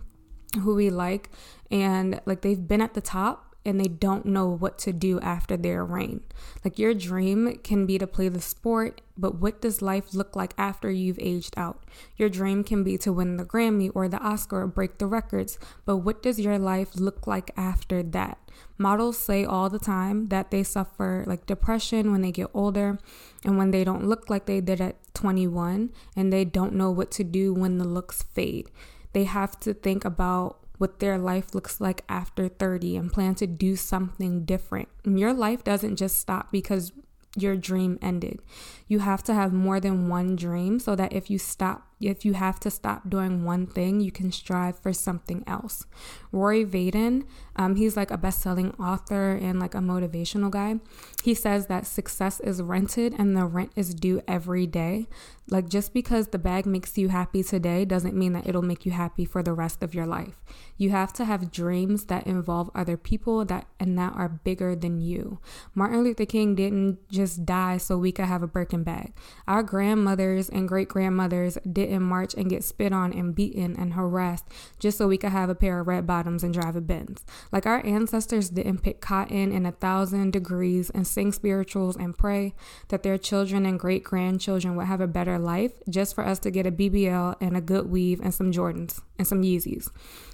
who 0.63 0.75
we 0.75 0.89
like 0.89 1.29
and 1.71 2.21
like 2.25 2.41
they've 2.41 2.67
been 2.67 2.81
at 2.81 2.95
the 2.95 3.01
top 3.01 3.46
and 3.67 3.81
they 3.81 3.89
don't 3.89 4.25
know 4.25 4.49
what 4.49 4.79
to 4.79 4.93
do 4.93 5.19
after 5.21 5.57
their 5.57 5.85
reign. 5.85 6.21
Like 6.65 6.79
your 6.79 6.95
dream 6.95 7.59
can 7.65 7.85
be 7.85 7.99
to 7.99 8.07
play 8.07 8.29
the 8.29 8.41
sport, 8.41 9.01
but 9.19 9.37
what 9.37 9.61
does 9.61 9.83
life 9.83 10.15
look 10.15 10.37
like 10.37 10.55
after 10.57 10.91
you've 10.91 11.19
aged 11.21 11.55
out? 11.57 11.83
Your 12.17 12.29
dream 12.29 12.63
can 12.63 12.85
be 12.85 12.97
to 12.99 13.13
win 13.13 13.37
the 13.37 13.45
Grammy 13.45 13.91
or 13.95 14.09
the 14.09 14.21
Oscar 14.21 14.63
or 14.63 14.67
break 14.67 14.99
the 14.99 15.07
records, 15.07 15.59
but 15.85 15.99
what 15.99 16.23
does 16.23 16.39
your 16.39 16.59
life 16.59 16.95
look 16.95 17.27
like 17.27 17.51
after 17.57 18.03
that? 18.03 18.39
Models 18.79 19.19
say 19.19 19.45
all 19.45 19.69
the 19.69 19.79
time 19.79 20.29
that 20.29 20.51
they 20.51 20.63
suffer 20.63 21.25
like 21.27 21.47
depression 21.47 22.13
when 22.13 22.23
they 22.23 22.33
get 22.33 22.51
older 22.55 22.99
and 23.45 23.59
when 23.59 23.71
they 23.71 23.85
don't 23.85 24.07
look 24.07 24.31
like 24.31 24.47
they 24.47 24.61
did 24.61 24.81
at 24.81 24.97
21 25.15 25.91
and 26.15 26.33
they 26.33 26.45
don't 26.45 26.75
know 26.75 26.91
what 26.91 27.11
to 27.11 27.25
do 27.25 27.53
when 27.53 27.79
the 27.79 27.85
looks 27.85 28.23
fade. 28.23 28.71
They 29.13 29.25
have 29.25 29.59
to 29.61 29.73
think 29.73 30.05
about 30.05 30.59
what 30.79 30.99
their 30.99 31.19
life 31.19 31.55
looks 31.55 31.81
like 31.81 32.03
after 32.09 32.49
30 32.49 32.97
and 32.97 33.13
plan 33.13 33.35
to 33.37 33.47
do 33.47 33.77
something 33.77 34.45
different. 34.45 34.89
And 35.05 35.19
your 35.19 35.33
life 35.33 35.65
doesn't 35.65 35.97
just 35.97 36.17
stop 36.17 36.51
because 36.53 36.93
your 37.37 37.57
dream 37.57 37.99
ended. 38.01 38.41
You 38.89 39.01
have 39.01 39.23
to 39.25 39.35
have 39.35 39.53
more 39.53 39.81
than 39.81 40.09
one 40.09 40.37
dream 40.37 40.79
so 40.79 40.97
that 40.97 41.13
if 41.13 41.31
you 41.31 41.39
stop 41.39 41.86
if 42.01 42.25
you 42.25 42.35
have 42.35 42.61
to 42.61 42.71
stop 42.71 43.09
doing 43.09 43.45
one 43.45 43.67
thing, 43.67 44.01
you 44.01 44.13
can 44.13 44.31
strive 44.31 44.79
for 44.79 44.93
something 44.93 45.43
else. 45.47 45.87
Rory 46.31 46.65
Vaden, 46.65 47.25
um, 47.57 47.77
he's 47.77 47.97
like 47.97 48.11
a 48.11 48.19
best 48.19 48.43
selling 48.43 48.73
author 48.73 49.33
and 49.33 49.59
like 49.59 49.75
a 49.75 49.79
motivational 49.79 50.51
guy. 50.51 50.81
He 51.23 51.35
says 51.35 51.67
that 51.67 51.87
success 51.87 52.39
is 52.41 52.61
rented 52.61 53.15
and 53.19 53.37
the 53.37 53.47
rent 53.47 53.73
is 53.77 53.95
due 53.95 54.23
every 54.29 54.67
day. 54.67 55.09
Like, 55.49 55.69
just 55.69 55.95
because 55.95 56.29
the 56.29 56.39
bag 56.39 56.67
makes 56.67 56.99
you 56.99 57.09
happy 57.09 57.43
today 57.45 57.85
doesn't 57.85 58.17
mean 58.17 58.33
that 58.33 58.49
it'll 58.49 58.63
make 58.63 58.85
you 58.85 58.91
happy 58.91 59.25
for 59.25 59.45
the 59.45 59.53
rest 59.53 59.81
of 59.81 59.95
your 59.95 60.07
life. 60.07 60.35
You 60.77 60.91
have 60.91 61.13
to 61.15 61.25
have 61.25 61.53
dreams 61.53 62.07
that 62.07 62.27
involve 62.27 62.69
other 62.75 62.97
people 62.97 63.45
that 63.45 63.69
and 63.79 63.97
that 63.97 64.13
are 64.15 64.29
bigger 64.29 64.75
than 64.75 65.01
you. 65.01 65.39
Martin 65.73 66.03
Luther 66.03 66.27
King 66.27 66.57
didn't 66.57 67.09
just 67.09 67.47
die 67.47 67.77
so 67.77 67.97
we 67.97 68.11
could 68.11 68.25
have 68.25 68.43
a 68.43 68.49
Birkin 68.49 68.83
bag. 68.83 69.13
Our 69.47 69.63
grandmothers 69.63 70.49
and 70.49 70.69
great 70.69 70.89
grandmothers 70.89 71.59
didn't 71.89 72.03
march 72.03 72.35
and 72.35 72.51
get 72.51 72.65
spit 72.65 72.93
on 72.93 73.13
and 73.13 73.35
beaten 73.35 73.77
and 73.77 73.95
harassed 73.95 74.45
just 74.79 74.99
so 74.99 75.09
we 75.09 75.19
could 75.19 75.33
have 75.33 75.49
a 75.49 75.55
pair 75.55 75.81
of 75.81 75.87
red 75.87 76.07
bottoms 76.07 76.43
and 76.43 76.55
drive 76.55 76.77
a 76.77 76.81
Benz. 76.81 77.25
Like 77.53 77.67
our 77.67 77.85
ancestors 77.85 78.51
didn't 78.51 78.83
pick 78.83 79.01
cotton 79.01 79.53
in 79.53 79.67
a 79.67 79.73
thousand 79.73 80.33
degrees 80.33 80.91
and 80.91 81.07
sing 81.07 81.33
spirituals 81.33 81.97
and 81.97 82.17
pray 82.17 82.55
that 82.89 83.03
their 83.03 83.19
children 83.19 83.67
and 83.67 83.79
great 83.79 84.05
grandchildren 84.05 84.77
would 84.77 84.87
have 84.87 85.01
a 85.01 85.07
better 85.07 85.39
life 85.39 85.73
just 85.89 86.15
for 86.15 86.25
us 86.25 86.39
to 86.41 86.51
get 86.51 86.67
a 86.67 86.73
BBL 86.73 87.37
and 87.41 87.57
a 87.57 87.61
good 87.61 87.91
weave 87.91 88.21
and 88.21 88.35
some 88.35 88.53
Jordans 88.53 89.01
and 89.19 89.27
some 89.27 89.43
Yeezys. 89.43 89.91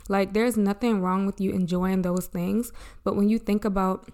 Like, 0.09 0.33
there's 0.33 0.57
nothing 0.57 1.01
wrong 1.01 1.27
with 1.27 1.41
you 1.41 1.53
enjoying 1.53 2.03
those 2.03 2.27
things, 2.27 2.73
but 3.05 3.17
when 3.17 3.29
you 3.29 3.39
think 3.39 3.65
about 3.65 4.09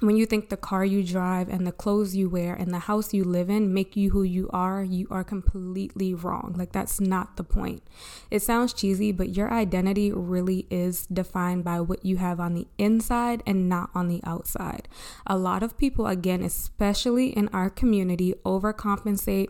when 0.00 0.16
you 0.16 0.26
think 0.26 0.48
the 0.48 0.56
car 0.56 0.84
you 0.84 1.02
drive 1.02 1.48
and 1.48 1.66
the 1.66 1.72
clothes 1.72 2.14
you 2.14 2.28
wear 2.28 2.54
and 2.54 2.72
the 2.72 2.78
house 2.80 3.12
you 3.12 3.24
live 3.24 3.50
in 3.50 3.74
make 3.74 3.96
you 3.96 4.10
who 4.10 4.22
you 4.22 4.48
are, 4.52 4.82
you 4.84 5.08
are 5.10 5.24
completely 5.24 6.14
wrong. 6.14 6.54
Like, 6.56 6.70
that's 6.72 7.00
not 7.00 7.36
the 7.36 7.42
point. 7.42 7.82
It 8.30 8.40
sounds 8.40 8.72
cheesy, 8.72 9.10
but 9.10 9.36
your 9.36 9.52
identity 9.52 10.12
really 10.12 10.66
is 10.70 11.06
defined 11.06 11.64
by 11.64 11.80
what 11.80 12.04
you 12.04 12.18
have 12.18 12.38
on 12.38 12.54
the 12.54 12.68
inside 12.78 13.42
and 13.44 13.68
not 13.68 13.90
on 13.94 14.06
the 14.06 14.20
outside. 14.24 14.86
A 15.26 15.36
lot 15.36 15.64
of 15.64 15.76
people, 15.76 16.06
again, 16.06 16.42
especially 16.42 17.28
in 17.30 17.48
our 17.48 17.68
community, 17.68 18.34
overcompensate 18.44 19.48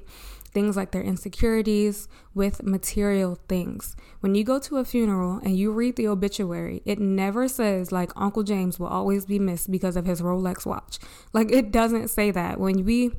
things 0.48 0.76
like 0.76 0.92
their 0.92 1.02
insecurities 1.02 2.08
with 2.34 2.62
material 2.62 3.38
things. 3.48 3.96
When 4.20 4.34
you 4.34 4.44
go 4.44 4.58
to 4.58 4.78
a 4.78 4.84
funeral 4.84 5.40
and 5.42 5.56
you 5.56 5.70
read 5.70 5.96
the 5.96 6.08
obituary, 6.08 6.82
it 6.84 6.98
never 6.98 7.48
says, 7.48 7.92
like, 7.92 8.12
Uncle 8.16 8.42
James 8.42 8.78
will 8.78 8.88
always 8.88 9.26
be 9.26 9.38
missed 9.38 9.70
because 9.70 9.96
of 9.96 10.06
his 10.06 10.20
Rolex 10.20 10.66
watch. 10.66 10.98
Like, 11.32 11.52
it 11.52 11.70
doesn't 11.70 12.08
say 12.08 12.30
that. 12.30 12.58
When 12.58 12.84
we 12.84 13.12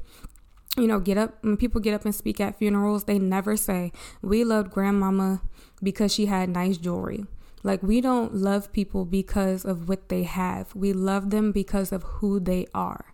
you 0.77 0.87
know, 0.87 0.99
get 0.99 1.17
up 1.17 1.43
when 1.43 1.57
people 1.57 1.81
get 1.81 1.93
up 1.93 2.05
and 2.05 2.13
speak 2.13 2.39
at 2.39 2.57
funerals, 2.57 3.05
they 3.05 3.19
never 3.19 3.57
say, 3.57 3.91
We 4.21 4.43
loved 4.43 4.71
grandmama 4.71 5.41
because 5.81 6.13
she 6.13 6.27
had 6.27 6.49
nice 6.49 6.77
jewelry. 6.77 7.25
Like, 7.63 7.83
we 7.83 7.99
don't 7.99 8.35
love 8.35 8.71
people 8.71 9.03
because 9.05 9.65
of 9.65 9.89
what 9.89 10.09
they 10.09 10.23
have, 10.23 10.73
we 10.75 10.93
love 10.93 11.29
them 11.29 11.51
because 11.51 11.91
of 11.91 12.03
who 12.03 12.39
they 12.39 12.67
are. 12.73 13.13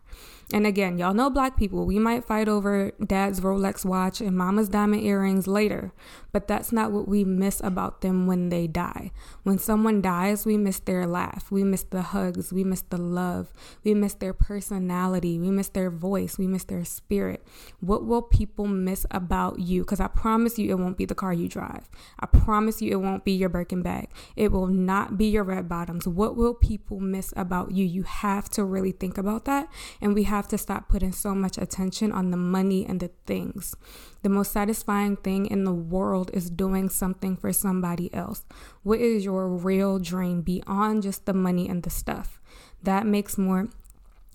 And 0.54 0.68
again, 0.68 1.00
y'all 1.00 1.16
know 1.16 1.32
black 1.32 1.58
people, 1.58 1.88
we 1.88 1.98
might 1.98 2.24
fight 2.24 2.48
over 2.48 2.92
dad's 3.04 3.42
Rolex 3.42 3.84
watch 3.84 4.22
and 4.22 4.38
mama's 4.38 4.70
diamond 4.70 5.04
earrings 5.04 5.48
later, 5.48 5.92
but 6.32 6.48
that's 6.48 6.72
not 6.72 6.92
what 6.92 7.08
we 7.08 7.24
miss 7.24 7.60
about 7.64 8.02
them 8.02 8.28
when 8.28 8.50
they 8.50 8.68
die. 8.68 9.12
When 9.42 9.58
someone 9.58 10.04
dies, 10.04 10.46
we 10.46 10.56
miss 10.56 10.78
their 10.80 11.08
laugh, 11.08 11.50
we 11.50 11.64
miss 11.64 11.82
the 11.82 12.04
hugs, 12.04 12.54
we 12.54 12.64
miss 12.64 12.84
the 12.84 12.98
love, 12.98 13.54
we 13.84 13.96
miss 13.96 14.14
their 14.14 14.34
personality, 14.34 15.40
we 15.40 15.50
miss 15.50 15.70
their 15.70 15.90
voice, 15.90 16.38
we 16.38 16.46
miss 16.46 16.66
their 16.66 16.86
spirit. 16.86 17.44
What 17.80 18.06
will 18.06 18.22
people 18.22 18.68
miss 18.68 19.08
about 19.10 19.58
you? 19.58 19.82
Because 19.82 20.00
I 20.00 20.08
promise 20.08 20.60
you, 20.60 20.70
it 20.70 20.78
won't 20.78 20.98
be 20.98 21.06
the 21.06 21.16
car 21.16 21.34
you 21.34 21.48
drive. 21.48 21.90
I 22.20 22.28
promise 22.28 22.84
you, 22.84 22.92
it 22.92 23.02
won't 23.02 23.26
be 23.26 23.32
your 23.32 23.50
Birkin 23.50 23.82
bag. 23.82 24.10
It 24.36 24.52
will 24.52 24.68
not 24.68 25.18
be 25.18 25.26
your 25.26 25.44
red 25.44 25.68
bottoms. 25.68 26.08
What 26.08 26.36
will 26.36 26.54
people 26.54 27.00
miss 27.00 27.34
about 27.36 27.72
you? 27.72 27.84
You 27.84 28.04
have 28.04 28.48
to 28.52 28.64
really 28.64 28.92
think 28.92 29.18
about 29.18 29.46
that. 29.46 29.70
And 30.00 30.14
we 30.14 30.24
have 30.24 30.35
have 30.36 30.48
to 30.50 30.58
stop 30.58 30.90
putting 30.90 31.12
so 31.12 31.34
much 31.34 31.58
attention 31.58 32.12
on 32.12 32.32
the 32.32 32.38
money 32.38 32.86
and 32.86 33.00
the 33.00 33.10
things. 33.26 33.76
The 34.22 34.30
most 34.30 34.52
satisfying 34.52 35.18
thing 35.18 35.46
in 35.46 35.64
the 35.64 35.74
world 35.74 36.30
is 36.34 36.50
doing 36.50 36.90
something 36.90 37.38
for 37.38 37.54
somebody 37.54 38.14
else. 38.14 38.46
What 38.84 39.00
is 39.00 39.24
your 39.24 39.48
real 39.48 40.00
dream 40.00 40.42
beyond 40.42 41.04
just 41.04 41.26
the 41.26 41.34
money 41.34 41.70
and 41.70 41.84
the 41.84 41.90
stuff? 41.90 42.42
That 42.84 43.06
makes 43.06 43.38
more 43.38 43.70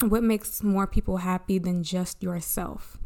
what 0.03 0.23
makes 0.23 0.63
more 0.63 0.87
people 0.87 1.19
happy 1.19 1.59
than 1.59 1.83
just 1.83 2.23
yourself. 2.23 2.97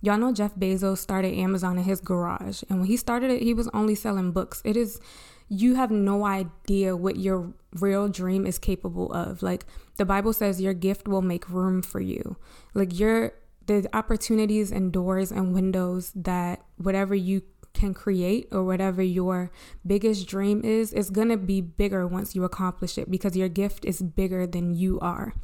Y'all 0.00 0.18
know 0.18 0.32
Jeff 0.32 0.56
Bezos 0.56 0.98
started 0.98 1.32
Amazon 1.32 1.78
in 1.78 1.84
his 1.84 2.00
garage, 2.00 2.64
and 2.68 2.80
when 2.80 2.88
he 2.88 2.96
started 2.96 3.30
it, 3.30 3.42
he 3.42 3.54
was 3.54 3.68
only 3.72 3.94
selling 3.94 4.32
books. 4.32 4.60
It 4.64 4.76
is 4.76 5.00
you 5.48 5.76
have 5.76 5.90
no 5.90 6.24
idea 6.24 6.96
what 6.96 7.16
your 7.16 7.52
real 7.74 8.08
dream 8.08 8.46
is 8.46 8.58
capable 8.58 9.12
of. 9.12 9.42
Like 9.42 9.66
the 9.96 10.04
Bible 10.04 10.32
says, 10.32 10.60
your 10.60 10.74
gift 10.74 11.08
will 11.08 11.22
make 11.22 11.48
room 11.48 11.82
for 11.82 12.00
you. 12.00 12.36
Like 12.74 12.98
your 12.98 13.32
the 13.66 13.88
opportunities 13.92 14.72
and 14.72 14.92
doors 14.92 15.30
and 15.30 15.54
windows 15.54 16.12
that 16.16 16.64
whatever 16.78 17.14
you 17.14 17.42
can 17.74 17.94
create 17.94 18.48
or 18.52 18.64
whatever 18.64 19.02
your 19.02 19.50
biggest 19.86 20.26
dream 20.26 20.60
is 20.64 20.92
going 21.10 21.28
to 21.28 21.36
be 21.36 21.60
bigger 21.60 22.06
once 22.06 22.34
you 22.34 22.44
accomplish 22.44 22.98
it 22.98 23.10
because 23.10 23.36
your 23.36 23.48
gift 23.48 23.84
is 23.84 24.02
bigger 24.02 24.46
than 24.46 24.74
you 24.74 25.00
are 25.00 25.34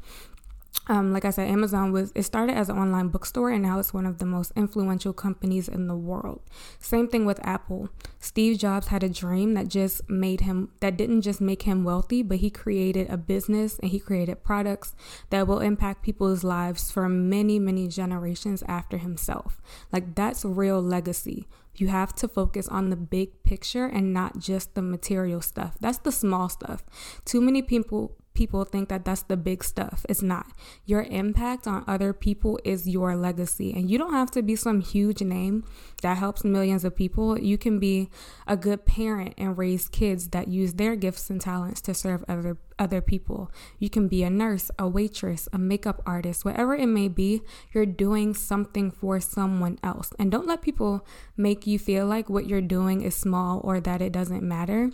um, 0.89 1.13
like 1.13 1.23
I 1.23 1.29
said, 1.29 1.47
Amazon 1.47 1.91
was 1.91 2.11
it 2.15 2.23
started 2.23 2.57
as 2.57 2.67
an 2.67 2.77
online 2.77 3.09
bookstore 3.09 3.51
and 3.51 3.61
now 3.61 3.77
it's 3.77 3.93
one 3.93 4.07
of 4.07 4.17
the 4.17 4.25
most 4.25 4.51
influential 4.55 5.13
companies 5.13 5.67
in 5.67 5.87
the 5.87 5.95
world. 5.95 6.41
Same 6.79 7.07
thing 7.07 7.25
with 7.25 7.39
Apple. 7.45 7.89
Steve 8.19 8.57
Jobs 8.57 8.87
had 8.87 9.03
a 9.03 9.09
dream 9.09 9.53
that 9.53 9.67
just 9.67 10.09
made 10.09 10.41
him 10.41 10.71
that 10.79 10.97
didn't 10.97 11.21
just 11.21 11.41
make 11.41 11.61
him 11.61 11.83
wealthy, 11.83 12.23
but 12.23 12.39
he 12.39 12.49
created 12.49 13.07
a 13.09 13.17
business 13.17 13.77
and 13.79 13.91
he 13.91 13.99
created 13.99 14.43
products 14.43 14.95
that 15.29 15.47
will 15.47 15.59
impact 15.59 16.01
people's 16.01 16.43
lives 16.43 16.89
for 16.89 17.07
many, 17.07 17.59
many 17.59 17.87
generations 17.87 18.63
after 18.67 18.97
himself. 18.97 19.61
Like 19.91 20.15
that's 20.15 20.43
real 20.43 20.81
legacy. 20.81 21.47
You 21.75 21.87
have 21.89 22.13
to 22.15 22.27
focus 22.27 22.67
on 22.67 22.89
the 22.89 22.95
big 22.95 23.43
picture 23.43 23.85
and 23.85 24.11
not 24.11 24.39
just 24.39 24.73
the 24.73 24.81
material 24.81 25.41
stuff. 25.41 25.77
That's 25.79 25.99
the 25.99 26.11
small 26.11 26.49
stuff. 26.49 26.83
Too 27.25 27.41
many 27.41 27.61
people 27.61 28.17
people 28.39 28.63
think 28.63 28.87
that 28.87 29.03
that's 29.03 29.23
the 29.23 29.35
big 29.35 29.65
stuff. 29.65 30.05
It's 30.07 30.21
not. 30.21 30.47
Your 30.85 31.03
impact 31.03 31.67
on 31.67 31.83
other 31.87 32.13
people 32.13 32.57
is 32.63 32.87
your 32.87 33.17
legacy. 33.17 33.73
And 33.73 33.91
you 33.91 33.97
don't 33.97 34.13
have 34.13 34.31
to 34.31 34.41
be 34.41 34.55
some 34.55 34.79
huge 34.79 35.21
name 35.21 35.65
that 36.03 36.17
helps 36.17 36.45
millions 36.45 36.85
of 36.85 36.95
people. 36.95 37.37
You 37.37 37.57
can 37.57 37.79
be 37.79 38.09
a 38.47 38.55
good 38.55 38.85
parent 38.85 39.33
and 39.37 39.57
raise 39.57 39.89
kids 39.89 40.29
that 40.29 40.47
use 40.47 40.75
their 40.75 40.95
gifts 40.95 41.29
and 41.29 41.41
talents 41.41 41.81
to 41.81 41.93
serve 41.93 42.23
other 42.29 42.57
other 42.79 43.01
people. 43.01 43.51
You 43.77 43.89
can 43.89 44.07
be 44.07 44.23
a 44.23 44.29
nurse, 44.29 44.71
a 44.79 44.87
waitress, 44.87 45.49
a 45.51 45.57
makeup 45.57 46.01
artist, 46.05 46.45
whatever 46.45 46.73
it 46.73 46.87
may 46.87 47.09
be, 47.09 47.41
you're 47.73 47.85
doing 47.85 48.33
something 48.33 48.89
for 48.89 49.19
someone 49.19 49.77
else. 49.83 50.13
And 50.17 50.31
don't 50.31 50.47
let 50.47 50.61
people 50.61 51.05
make 51.35 51.67
you 51.67 51.77
feel 51.77 52.05
like 52.05 52.29
what 52.29 52.47
you're 52.47 52.61
doing 52.61 53.01
is 53.01 53.15
small 53.15 53.59
or 53.65 53.81
that 53.81 54.01
it 54.01 54.13
doesn't 54.13 54.43
matter. 54.43 54.91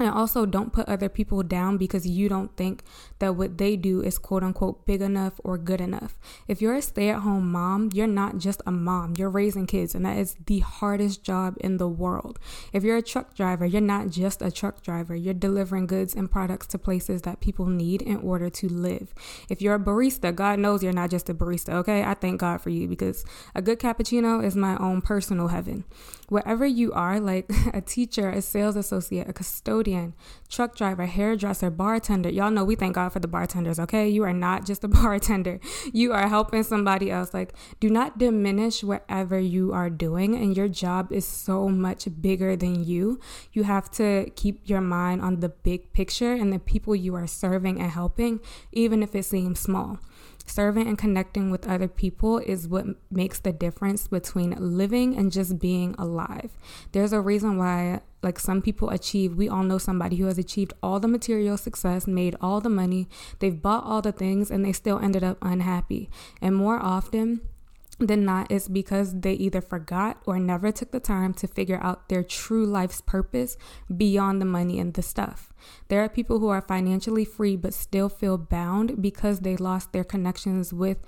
And 0.00 0.08
also, 0.08 0.44
don't 0.44 0.72
put 0.72 0.88
other 0.88 1.08
people 1.08 1.44
down 1.44 1.76
because 1.76 2.04
you 2.04 2.28
don't 2.28 2.56
think 2.56 2.82
that 3.20 3.36
what 3.36 3.58
they 3.58 3.76
do 3.76 4.02
is 4.02 4.18
quote 4.18 4.42
unquote 4.42 4.84
big 4.86 5.00
enough 5.00 5.34
or 5.44 5.56
good 5.56 5.80
enough. 5.80 6.18
If 6.48 6.60
you're 6.60 6.74
a 6.74 6.82
stay 6.82 7.10
at 7.10 7.20
home 7.20 7.52
mom, 7.52 7.90
you're 7.92 8.08
not 8.08 8.38
just 8.38 8.60
a 8.66 8.72
mom, 8.72 9.14
you're 9.16 9.30
raising 9.30 9.66
kids, 9.66 9.94
and 9.94 10.04
that 10.04 10.18
is 10.18 10.36
the 10.46 10.58
hardest 10.58 11.22
job 11.22 11.56
in 11.60 11.76
the 11.76 11.86
world. 11.86 12.40
If 12.72 12.82
you're 12.82 12.96
a 12.96 13.02
truck 13.02 13.36
driver, 13.36 13.64
you're 13.64 13.80
not 13.80 14.10
just 14.10 14.42
a 14.42 14.50
truck 14.50 14.82
driver, 14.82 15.14
you're 15.14 15.32
delivering 15.32 15.86
goods 15.86 16.12
and 16.12 16.28
products 16.28 16.66
to 16.68 16.78
places 16.78 17.22
that 17.22 17.40
people 17.40 17.66
need 17.66 18.02
in 18.02 18.16
order 18.16 18.50
to 18.50 18.68
live. 18.68 19.14
If 19.48 19.62
you're 19.62 19.76
a 19.76 19.80
barista, 19.80 20.34
God 20.34 20.58
knows 20.58 20.82
you're 20.82 20.92
not 20.92 21.10
just 21.10 21.28
a 21.28 21.34
barista, 21.34 21.72
okay? 21.74 22.02
I 22.02 22.14
thank 22.14 22.40
God 22.40 22.60
for 22.60 22.70
you 22.70 22.88
because 22.88 23.24
a 23.54 23.62
good 23.62 23.78
cappuccino 23.78 24.44
is 24.44 24.56
my 24.56 24.76
own 24.78 25.02
personal 25.02 25.48
heaven. 25.48 25.84
Wherever 26.34 26.66
you 26.66 26.92
are, 26.92 27.20
like 27.20 27.46
a 27.72 27.80
teacher, 27.80 28.28
a 28.28 28.42
sales 28.42 28.76
associate, 28.76 29.28
a 29.28 29.32
custodian, 29.32 29.84
custodian, 29.84 30.14
truck 30.48 30.76
driver, 30.76 31.06
hairdresser, 31.06 31.70
bartender. 31.70 32.30
Y'all 32.30 32.50
know 32.50 32.64
we 32.64 32.74
thank 32.76 32.94
God 32.94 33.12
for 33.12 33.20
the 33.20 33.28
bartenders, 33.28 33.78
okay? 33.80 34.08
You 34.08 34.22
are 34.24 34.32
not 34.32 34.66
just 34.66 34.84
a 34.84 34.88
bartender. 35.02 35.60
You 35.92 36.12
are 36.12 36.28
helping 36.28 36.62
somebody 36.62 37.10
else. 37.10 37.34
Like, 37.34 37.54
do 37.80 37.88
not 37.90 38.18
diminish 38.18 38.84
whatever 38.84 39.38
you 39.38 39.72
are 39.72 39.90
doing, 39.90 40.34
and 40.34 40.56
your 40.56 40.68
job 40.68 41.12
is 41.12 41.26
so 41.26 41.68
much 41.68 42.08
bigger 42.20 42.56
than 42.56 42.84
you. 42.84 43.20
You 43.52 43.64
have 43.64 43.90
to 43.92 44.30
keep 44.36 44.68
your 44.68 44.80
mind 44.80 45.22
on 45.22 45.40
the 45.40 45.48
big 45.48 45.92
picture 45.92 46.32
and 46.32 46.52
the 46.52 46.58
people 46.58 46.94
you 46.94 47.14
are 47.14 47.26
serving 47.26 47.80
and 47.80 47.90
helping, 47.90 48.40
even 48.72 49.02
if 49.02 49.14
it 49.14 49.24
seems 49.24 49.60
small. 49.60 49.98
Serving 50.46 50.86
and 50.86 50.98
connecting 50.98 51.50
with 51.50 51.66
other 51.66 51.88
people 51.88 52.38
is 52.38 52.68
what 52.68 52.86
makes 53.10 53.38
the 53.40 53.52
difference 53.52 54.08
between 54.08 54.54
living 54.58 55.16
and 55.16 55.32
just 55.32 55.58
being 55.58 55.94
alive. 55.98 56.50
There's 56.92 57.12
a 57.12 57.20
reason 57.20 57.56
why, 57.56 58.00
like, 58.22 58.38
some 58.38 58.60
people 58.60 58.90
achieve, 58.90 59.36
we 59.36 59.48
all 59.48 59.62
know 59.62 59.78
somebody 59.78 60.16
who 60.16 60.26
has 60.26 60.38
achieved 60.38 60.74
all 60.82 61.00
the 61.00 61.08
material 61.08 61.56
success, 61.56 62.06
made 62.06 62.36
all 62.40 62.60
the 62.60 62.68
money, 62.68 63.08
they've 63.38 63.60
bought 63.60 63.84
all 63.84 64.02
the 64.02 64.12
things, 64.12 64.50
and 64.50 64.64
they 64.64 64.72
still 64.72 64.98
ended 64.98 65.24
up 65.24 65.38
unhappy. 65.40 66.10
And 66.42 66.54
more 66.54 66.78
often, 66.78 67.40
than 68.06 68.24
not 68.24 68.50
is 68.50 68.68
because 68.68 69.20
they 69.20 69.32
either 69.34 69.60
forgot 69.60 70.20
or 70.26 70.38
never 70.38 70.72
took 70.72 70.92
the 70.92 71.00
time 71.00 71.34
to 71.34 71.46
figure 71.46 71.80
out 71.82 72.08
their 72.08 72.22
true 72.22 72.66
life's 72.66 73.00
purpose 73.00 73.56
beyond 73.94 74.40
the 74.40 74.46
money 74.46 74.78
and 74.78 74.94
the 74.94 75.02
stuff. 75.02 75.52
There 75.88 76.02
are 76.02 76.08
people 76.08 76.38
who 76.38 76.48
are 76.48 76.60
financially 76.60 77.24
free 77.24 77.56
but 77.56 77.74
still 77.74 78.08
feel 78.08 78.38
bound 78.38 79.02
because 79.02 79.40
they 79.40 79.56
lost 79.56 79.92
their 79.92 80.04
connections 80.04 80.72
with 80.72 80.98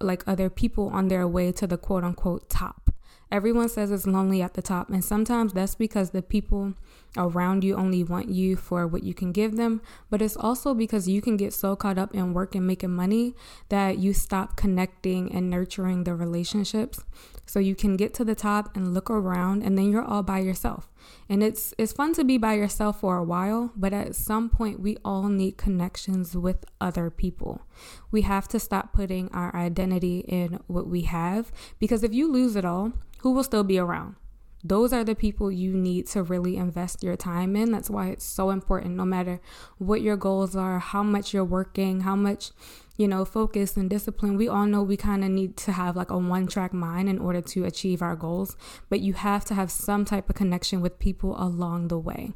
like 0.00 0.24
other 0.26 0.50
people 0.50 0.88
on 0.88 1.08
their 1.08 1.28
way 1.28 1.52
to 1.52 1.66
the 1.66 1.76
quote 1.76 2.04
unquote 2.04 2.48
top. 2.48 2.89
Everyone 3.32 3.68
says 3.68 3.92
it's 3.92 4.06
lonely 4.06 4.42
at 4.42 4.54
the 4.54 4.62
top, 4.62 4.90
and 4.90 5.04
sometimes 5.04 5.52
that's 5.52 5.76
because 5.76 6.10
the 6.10 6.22
people 6.22 6.74
around 7.16 7.62
you 7.62 7.76
only 7.76 8.02
want 8.02 8.28
you 8.28 8.56
for 8.56 8.86
what 8.88 9.04
you 9.04 9.14
can 9.14 9.30
give 9.30 9.56
them, 9.56 9.80
but 10.10 10.20
it's 10.20 10.36
also 10.36 10.74
because 10.74 11.08
you 11.08 11.22
can 11.22 11.36
get 11.36 11.52
so 11.52 11.76
caught 11.76 11.98
up 11.98 12.12
in 12.12 12.34
work 12.34 12.56
and 12.56 12.66
making 12.66 12.90
money 12.90 13.36
that 13.68 13.98
you 13.98 14.12
stop 14.12 14.56
connecting 14.56 15.32
and 15.32 15.48
nurturing 15.48 16.02
the 16.02 16.14
relationships. 16.14 17.04
So 17.46 17.60
you 17.60 17.76
can 17.76 17.96
get 17.96 18.14
to 18.14 18.24
the 18.24 18.34
top 18.34 18.76
and 18.76 18.94
look 18.94 19.10
around 19.10 19.62
and 19.62 19.78
then 19.78 19.90
you're 19.90 20.04
all 20.04 20.22
by 20.24 20.40
yourself. 20.40 20.89
And 21.28 21.42
it's 21.42 21.74
it's 21.78 21.92
fun 21.92 22.14
to 22.14 22.24
be 22.24 22.38
by 22.38 22.54
yourself 22.54 23.00
for 23.00 23.16
a 23.16 23.24
while, 23.24 23.72
but 23.76 23.92
at 23.92 24.14
some 24.14 24.48
point 24.48 24.80
we 24.80 24.96
all 25.04 25.28
need 25.28 25.56
connections 25.56 26.36
with 26.36 26.64
other 26.80 27.10
people. 27.10 27.62
We 28.10 28.22
have 28.22 28.48
to 28.48 28.58
stop 28.58 28.92
putting 28.92 29.28
our 29.30 29.54
identity 29.54 30.20
in 30.20 30.60
what 30.66 30.86
we 30.86 31.02
have 31.02 31.52
because 31.78 32.02
if 32.02 32.12
you 32.12 32.30
lose 32.30 32.56
it 32.56 32.64
all, 32.64 32.92
who 33.18 33.32
will 33.32 33.44
still 33.44 33.64
be 33.64 33.78
around? 33.78 34.16
Those 34.62 34.92
are 34.92 35.04
the 35.04 35.14
people 35.14 35.50
you 35.50 35.72
need 35.72 36.06
to 36.08 36.22
really 36.22 36.56
invest 36.56 37.02
your 37.02 37.16
time 37.16 37.56
in. 37.56 37.72
That's 37.72 37.88
why 37.88 38.08
it's 38.08 38.24
so 38.24 38.50
important, 38.50 38.94
no 38.94 39.06
matter 39.06 39.40
what 39.78 40.02
your 40.02 40.16
goals 40.16 40.54
are, 40.54 40.78
how 40.78 41.02
much 41.02 41.32
you're 41.32 41.44
working, 41.44 42.02
how 42.02 42.14
much, 42.14 42.50
you 43.00 43.08
know, 43.08 43.24
focus 43.24 43.78
and 43.78 43.88
discipline. 43.88 44.36
We 44.36 44.46
all 44.46 44.66
know 44.66 44.82
we 44.82 44.98
kind 44.98 45.24
of 45.24 45.30
need 45.30 45.56
to 45.56 45.72
have 45.72 45.96
like 45.96 46.10
a 46.10 46.18
one 46.18 46.46
track 46.46 46.74
mind 46.74 47.08
in 47.08 47.18
order 47.18 47.40
to 47.40 47.64
achieve 47.64 48.02
our 48.02 48.14
goals, 48.14 48.58
but 48.90 49.00
you 49.00 49.14
have 49.14 49.42
to 49.46 49.54
have 49.54 49.70
some 49.70 50.04
type 50.04 50.28
of 50.28 50.36
connection 50.36 50.82
with 50.82 50.98
people 50.98 51.34
along 51.42 51.88
the 51.88 51.98
way. 51.98 52.34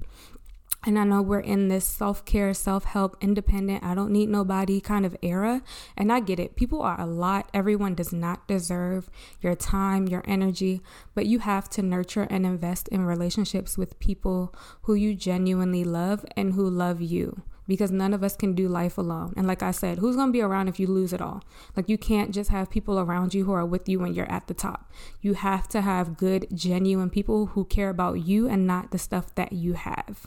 And 0.86 0.98
I 0.98 1.04
know 1.04 1.20
we're 1.20 1.40
in 1.40 1.68
this 1.68 1.84
self 1.84 2.24
care, 2.24 2.54
self 2.54 2.84
help, 2.84 3.18
independent, 3.20 3.84
I 3.84 3.94
don't 3.94 4.10
need 4.10 4.30
nobody 4.30 4.80
kind 4.80 5.04
of 5.04 5.14
era. 5.20 5.60
And 5.98 6.10
I 6.10 6.20
get 6.20 6.40
it. 6.40 6.56
People 6.56 6.80
are 6.80 6.98
a 6.98 7.06
lot. 7.06 7.50
Everyone 7.52 7.94
does 7.94 8.14
not 8.14 8.48
deserve 8.48 9.10
your 9.42 9.54
time, 9.54 10.08
your 10.08 10.24
energy, 10.26 10.80
but 11.14 11.26
you 11.26 11.40
have 11.40 11.68
to 11.70 11.82
nurture 11.82 12.26
and 12.30 12.46
invest 12.46 12.88
in 12.88 13.04
relationships 13.04 13.76
with 13.76 14.00
people 14.00 14.54
who 14.82 14.94
you 14.94 15.14
genuinely 15.14 15.84
love 15.84 16.24
and 16.34 16.54
who 16.54 16.66
love 16.66 17.02
you 17.02 17.42
because 17.66 17.90
none 17.90 18.12
of 18.12 18.22
us 18.22 18.36
can 18.36 18.54
do 18.54 18.68
life 18.68 18.98
alone. 18.98 19.32
And 19.36 19.46
like 19.46 19.62
I 19.62 19.70
said, 19.70 19.98
who's 19.98 20.16
going 20.16 20.28
to 20.28 20.32
be 20.32 20.42
around 20.42 20.68
if 20.68 20.78
you 20.78 20.86
lose 20.86 21.12
it 21.12 21.20
all? 21.20 21.42
Like 21.76 21.88
you 21.88 21.98
can't 21.98 22.34
just 22.34 22.50
have 22.50 22.70
people 22.70 22.98
around 22.98 23.34
you 23.34 23.44
who 23.44 23.52
are 23.52 23.64
with 23.64 23.88
you 23.88 23.98
when 23.98 24.14
you're 24.14 24.30
at 24.30 24.46
the 24.46 24.54
top. 24.54 24.90
You 25.20 25.34
have 25.34 25.68
to 25.68 25.80
have 25.80 26.16
good, 26.16 26.46
genuine 26.52 27.10
people 27.10 27.46
who 27.46 27.64
care 27.64 27.90
about 27.90 28.26
you 28.26 28.48
and 28.48 28.66
not 28.66 28.90
the 28.90 28.98
stuff 28.98 29.34
that 29.34 29.52
you 29.52 29.74
have. 29.74 30.26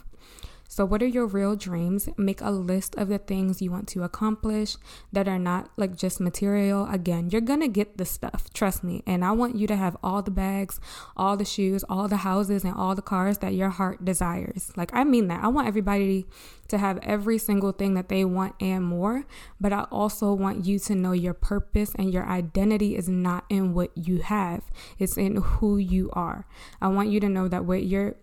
So, 0.70 0.84
what 0.84 1.02
are 1.02 1.06
your 1.06 1.26
real 1.26 1.56
dreams? 1.56 2.10
Make 2.18 2.42
a 2.42 2.50
list 2.50 2.94
of 2.96 3.08
the 3.08 3.16
things 3.16 3.62
you 3.62 3.70
want 3.70 3.88
to 3.88 4.02
accomplish 4.02 4.76
that 5.12 5.26
are 5.26 5.38
not 5.38 5.70
like 5.78 5.96
just 5.96 6.20
material. 6.20 6.86
Again, 6.90 7.30
you're 7.30 7.40
gonna 7.40 7.68
get 7.68 7.96
the 7.96 8.04
stuff, 8.04 8.52
trust 8.52 8.84
me. 8.84 9.02
And 9.06 9.24
I 9.24 9.32
want 9.32 9.56
you 9.56 9.66
to 9.66 9.76
have 9.76 9.96
all 10.02 10.20
the 10.20 10.30
bags, 10.30 10.78
all 11.16 11.38
the 11.38 11.44
shoes, 11.46 11.84
all 11.88 12.06
the 12.06 12.18
houses, 12.18 12.64
and 12.64 12.74
all 12.74 12.94
the 12.94 13.02
cars 13.02 13.38
that 13.38 13.54
your 13.54 13.70
heart 13.70 14.04
desires. 14.04 14.70
Like, 14.76 14.90
I 14.92 15.04
mean 15.04 15.28
that. 15.28 15.42
I 15.42 15.48
want 15.48 15.68
everybody 15.68 16.26
to 16.68 16.76
have 16.76 16.98
every 16.98 17.38
single 17.38 17.72
thing 17.72 17.94
that 17.94 18.10
they 18.10 18.26
want 18.26 18.54
and 18.60 18.84
more. 18.84 19.24
But 19.58 19.72
I 19.72 19.86
also 19.90 20.34
want 20.34 20.66
you 20.66 20.78
to 20.80 20.94
know 20.94 21.12
your 21.12 21.32
purpose 21.32 21.92
and 21.94 22.12
your 22.12 22.26
identity 22.26 22.94
is 22.94 23.08
not 23.08 23.44
in 23.48 23.72
what 23.72 23.90
you 23.96 24.18
have, 24.18 24.64
it's 24.98 25.16
in 25.16 25.36
who 25.36 25.78
you 25.78 26.10
are. 26.12 26.46
I 26.80 26.88
want 26.88 27.08
you 27.08 27.20
to 27.20 27.28
know 27.28 27.48
that 27.48 27.64
what 27.64 27.84
you're 27.84 28.16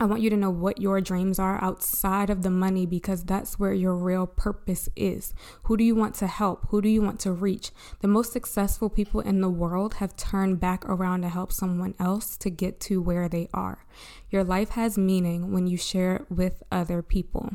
I 0.00 0.06
want 0.06 0.22
you 0.22 0.30
to 0.30 0.36
know 0.36 0.48
what 0.48 0.80
your 0.80 1.02
dreams 1.02 1.38
are 1.38 1.62
outside 1.62 2.30
of 2.30 2.42
the 2.42 2.48
money 2.48 2.86
because 2.86 3.22
that's 3.22 3.58
where 3.58 3.74
your 3.74 3.94
real 3.94 4.26
purpose 4.26 4.88
is. 4.96 5.34
Who 5.64 5.76
do 5.76 5.84
you 5.84 5.94
want 5.94 6.14
to 6.16 6.26
help? 6.26 6.68
Who 6.70 6.80
do 6.80 6.88
you 6.88 7.02
want 7.02 7.20
to 7.20 7.32
reach? 7.32 7.70
The 8.00 8.08
most 8.08 8.32
successful 8.32 8.88
people 8.88 9.20
in 9.20 9.42
the 9.42 9.50
world 9.50 9.96
have 9.96 10.16
turned 10.16 10.58
back 10.58 10.86
around 10.86 11.20
to 11.20 11.28
help 11.28 11.52
someone 11.52 11.94
else 12.00 12.38
to 12.38 12.48
get 12.48 12.80
to 12.80 13.02
where 13.02 13.28
they 13.28 13.50
are. 13.52 13.84
Your 14.30 14.42
life 14.42 14.70
has 14.70 14.96
meaning 14.96 15.52
when 15.52 15.66
you 15.66 15.76
share 15.76 16.16
it 16.16 16.30
with 16.30 16.62
other 16.72 17.02
people. 17.02 17.50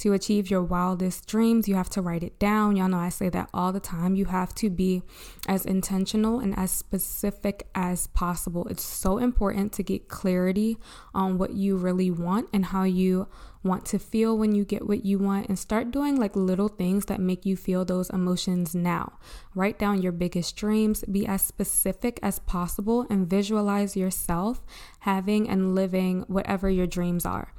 To 0.00 0.14
achieve 0.14 0.50
your 0.50 0.62
wildest 0.62 1.26
dreams, 1.26 1.68
you 1.68 1.74
have 1.74 1.90
to 1.90 2.00
write 2.00 2.22
it 2.22 2.38
down. 2.38 2.74
Y'all 2.74 2.88
know 2.88 2.96
I 2.96 3.10
say 3.10 3.28
that 3.28 3.50
all 3.52 3.70
the 3.70 3.80
time. 3.80 4.14
You 4.14 4.24
have 4.24 4.54
to 4.54 4.70
be 4.70 5.02
as 5.46 5.66
intentional 5.66 6.40
and 6.40 6.58
as 6.58 6.70
specific 6.70 7.68
as 7.74 8.06
possible. 8.06 8.66
It's 8.68 8.82
so 8.82 9.18
important 9.18 9.74
to 9.74 9.82
get 9.82 10.08
clarity 10.08 10.78
on 11.12 11.36
what 11.36 11.52
you 11.52 11.76
really 11.76 12.10
want 12.10 12.48
and 12.50 12.64
how 12.64 12.84
you 12.84 13.28
want 13.62 13.84
to 13.84 13.98
feel 13.98 14.38
when 14.38 14.54
you 14.54 14.64
get 14.64 14.88
what 14.88 15.04
you 15.04 15.18
want 15.18 15.48
and 15.50 15.58
start 15.58 15.90
doing 15.90 16.16
like 16.16 16.34
little 16.34 16.68
things 16.68 17.04
that 17.04 17.20
make 17.20 17.44
you 17.44 17.54
feel 17.54 17.84
those 17.84 18.08
emotions 18.08 18.74
now. 18.74 19.18
Write 19.54 19.78
down 19.78 20.00
your 20.00 20.12
biggest 20.12 20.56
dreams, 20.56 21.04
be 21.12 21.26
as 21.26 21.42
specific 21.42 22.18
as 22.22 22.38
possible, 22.38 23.06
and 23.10 23.28
visualize 23.28 23.98
yourself 23.98 24.64
having 25.00 25.46
and 25.46 25.74
living 25.74 26.24
whatever 26.26 26.70
your 26.70 26.86
dreams 26.86 27.26
are. 27.26 27.52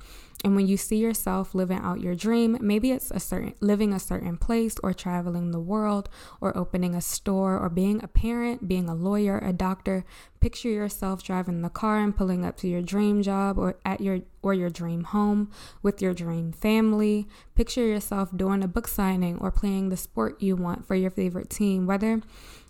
And 0.43 0.55
when 0.55 0.67
you 0.67 0.75
see 0.75 0.97
yourself 0.97 1.53
living 1.53 1.79
out 1.79 2.01
your 2.01 2.15
dream, 2.15 2.57
maybe 2.61 2.91
it's 2.91 3.11
a 3.11 3.19
certain 3.19 3.53
living 3.59 3.93
a 3.93 3.99
certain 3.99 4.37
place 4.37 4.75
or 4.81 4.93
traveling 4.93 5.51
the 5.51 5.59
world 5.59 6.09
or 6.39 6.57
opening 6.57 6.95
a 6.95 7.01
store 7.01 7.59
or 7.59 7.69
being 7.69 8.03
a 8.03 8.07
parent, 8.07 8.67
being 8.67 8.89
a 8.89 8.95
lawyer, 8.95 9.37
a 9.37 9.53
doctor, 9.53 10.03
picture 10.39 10.69
yourself 10.69 11.21
driving 11.21 11.61
the 11.61 11.69
car 11.69 11.99
and 11.99 12.17
pulling 12.17 12.43
up 12.43 12.57
to 12.57 12.67
your 12.67 12.81
dream 12.81 13.21
job 13.21 13.59
or 13.59 13.77
at 13.85 14.01
your 14.01 14.21
or 14.41 14.55
your 14.55 14.71
dream 14.71 15.03
home 15.03 15.51
with 15.83 16.01
your 16.01 16.13
dream 16.13 16.51
family. 16.51 17.27
Picture 17.53 17.85
yourself 17.85 18.35
doing 18.35 18.63
a 18.63 18.67
book 18.67 18.87
signing 18.87 19.37
or 19.37 19.51
playing 19.51 19.89
the 19.89 19.97
sport 19.97 20.41
you 20.41 20.55
want 20.55 20.87
for 20.87 20.95
your 20.95 21.11
favorite 21.11 21.51
team, 21.51 21.85
whether 21.85 22.21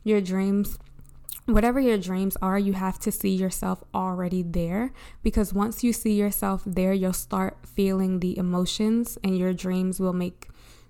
your 0.03 0.19
dreams 0.19 0.77
whatever 1.53 1.79
your 1.79 1.97
dreams 1.97 2.37
are, 2.41 2.57
you 2.57 2.73
have 2.73 2.99
to 2.99 3.11
see 3.11 3.29
yourself 3.29 3.83
already 3.93 4.41
there 4.43 4.93
because 5.23 5.53
once 5.53 5.83
you 5.83 5.93
see 5.93 6.13
yourself 6.13 6.63
there, 6.65 6.93
you'll 6.93 7.13
start 7.13 7.57
feeling 7.65 8.19
the 8.19 8.37
emotions 8.37 9.17
and 9.23 9.37
your 9.37 9.53
dreams 9.53 9.99
will 9.99 10.13
make 10.13 10.49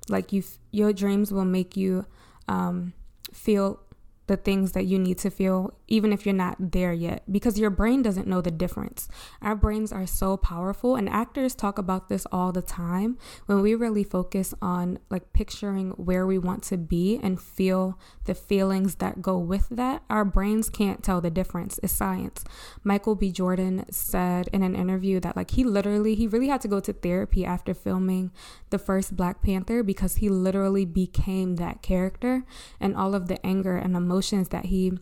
like 0.10 0.34
you 0.34 0.44
your 0.72 0.92
dreams 0.92 1.32
will 1.32 1.46
make 1.46 1.78
you 1.78 2.06
um, 2.48 2.94
feel 3.34 3.80
the 4.28 4.38
things 4.38 4.72
that 4.74 4.86
you 4.86 4.98
need 4.98 5.18
to 5.18 5.30
feel, 5.30 5.74
even 5.88 6.14
if 6.14 6.26
you're 6.26 6.34
not 6.34 6.56
there 6.72 6.94
yet, 6.94 7.24
because 7.30 7.60
your 7.60 7.70
brain 7.70 8.02
doesn't 8.02 8.28
know 8.28 8.40
the 8.40 8.52
difference. 8.52 9.10
Our 9.42 9.56
brains 9.56 9.92
are 9.92 10.06
so 10.06 10.38
powerful, 10.38 10.96
and 10.96 11.10
actors 11.10 11.56
talk 11.56 11.78
about 11.78 12.08
this 12.08 12.26
all 12.32 12.52
the 12.52 12.62
time. 12.62 13.18
When 13.48 13.62
we 13.62 13.76
really 13.76 14.04
focus 14.04 14.54
on 14.62 15.00
like 15.10 15.34
picturing 15.34 15.90
where 15.92 16.26
we 16.26 16.38
want 16.38 16.64
to 16.64 16.78
be 16.78 17.20
and 17.22 17.42
feel 17.42 18.00
the 18.26 18.36
feelings 18.36 18.96
that 18.96 19.22
go 19.22 19.38
with 19.38 19.68
that, 19.70 20.04
our 20.10 20.24
brains 20.24 20.70
can't 20.70 21.04
tell 21.04 21.20
the 21.20 21.30
difference. 21.30 21.80
It's 21.84 21.92
science. 21.92 22.46
Michael 22.84 23.16
B. 23.16 23.32
Jordan 23.32 23.86
said 23.92 24.50
in 24.54 24.64
an 24.64 24.76
interview 24.76 25.20
that 25.20 25.36
like 25.36 25.52
he 25.52 25.64
literally, 25.64 26.16
he 26.16 26.28
really 26.28 26.48
had 26.48 26.62
to 26.62 26.68
go 26.68 26.80
to 26.80 26.94
therapy 26.94 27.44
after 27.44 27.74
filming 27.74 28.32
the 28.70 28.80
first 28.80 29.18
Black 29.18 29.42
Panther 29.42 29.84
because 29.84 30.18
he 30.18 30.30
literally 30.30 30.86
became 30.86 31.58
that 31.58 31.82
character 31.82 32.46
and 32.80 32.96
all 32.96 33.14
of 33.14 33.28
the 33.28 33.46
anger 33.46 33.76
and 33.76 33.96
emotion 33.96 34.21
emotions 34.22 34.50
that 34.50 34.66
he 34.66 34.94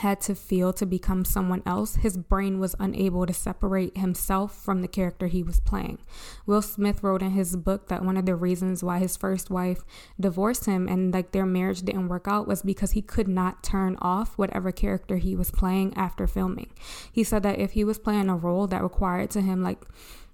had 0.00 0.20
to 0.20 0.34
feel 0.34 0.72
to 0.72 0.84
become 0.84 1.24
someone 1.24 1.62
else, 1.64 1.96
his 1.96 2.16
brain 2.16 2.58
was 2.58 2.74
unable 2.78 3.24
to 3.24 3.32
separate 3.32 3.96
himself 3.96 4.54
from 4.54 4.82
the 4.82 4.88
character 4.88 5.28
he 5.28 5.42
was 5.42 5.60
playing. 5.60 5.98
Will 6.46 6.60
Smith 6.60 7.02
wrote 7.02 7.22
in 7.22 7.30
his 7.30 7.56
book 7.56 7.88
that 7.88 8.04
one 8.04 8.16
of 8.18 8.26
the 8.26 8.34
reasons 8.34 8.82
why 8.82 8.98
his 8.98 9.16
first 9.16 9.50
wife 9.50 9.82
divorced 10.20 10.66
him 10.66 10.88
and 10.88 11.14
like 11.14 11.30
their 11.32 11.46
marriage 11.46 11.82
didn't 11.82 12.08
work 12.08 12.26
out 12.26 12.46
was 12.46 12.60
because 12.60 12.90
he 12.90 13.00
could 13.00 13.28
not 13.28 13.62
turn 13.62 13.96
off 14.02 14.36
whatever 14.36 14.72
character 14.72 15.16
he 15.16 15.34
was 15.36 15.50
playing 15.50 15.94
after 15.96 16.26
filming. 16.26 16.70
He 17.10 17.24
said 17.24 17.42
that 17.44 17.60
if 17.60 17.72
he 17.72 17.84
was 17.84 17.98
playing 17.98 18.28
a 18.28 18.36
role 18.36 18.66
that 18.66 18.82
required 18.82 19.30
to 19.30 19.40
him 19.40 19.62
like 19.62 19.80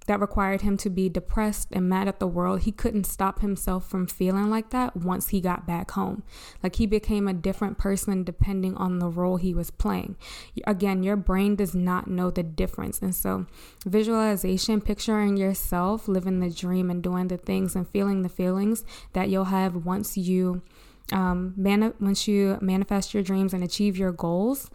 that 0.07 0.19
required 0.19 0.61
him 0.61 0.77
to 0.77 0.89
be 0.89 1.09
depressed 1.09 1.69
and 1.71 1.87
mad 1.87 2.07
at 2.07 2.19
the 2.19 2.27
world, 2.27 2.61
he 2.61 2.71
couldn't 2.71 3.03
stop 3.05 3.39
himself 3.39 3.87
from 3.87 4.07
feeling 4.07 4.49
like 4.49 4.71
that 4.71 4.95
once 4.97 5.29
he 5.29 5.39
got 5.39 5.67
back 5.67 5.91
home. 5.91 6.23
Like 6.63 6.77
he 6.77 6.85
became 6.85 7.27
a 7.27 7.33
different 7.33 7.77
person 7.77 8.23
depending 8.23 8.75
on 8.77 8.99
the 8.99 9.09
role 9.09 9.37
he 9.37 9.53
was 9.53 9.69
playing. 9.69 10.15
Again, 10.65 11.03
your 11.03 11.15
brain 11.15 11.55
does 11.55 11.75
not 11.75 12.07
know 12.07 12.31
the 12.31 12.43
difference. 12.43 12.99
And 13.01 13.13
so, 13.13 13.45
visualization, 13.85 14.81
picturing 14.81 15.37
yourself 15.37 16.07
living 16.07 16.39
the 16.39 16.49
dream 16.49 16.89
and 16.89 17.03
doing 17.03 17.27
the 17.27 17.37
things 17.37 17.75
and 17.75 17.87
feeling 17.87 18.23
the 18.23 18.29
feelings 18.29 18.83
that 19.13 19.29
you'll 19.29 19.45
have 19.45 19.85
once 19.85 20.17
you 20.17 20.61
um, 21.11 21.53
mani- 21.57 21.93
once 21.99 22.27
you 22.27 22.57
manifest 22.61 23.13
your 23.13 23.23
dreams 23.23 23.53
and 23.53 23.63
achieve 23.63 23.97
your 23.97 24.11
goals 24.11 24.69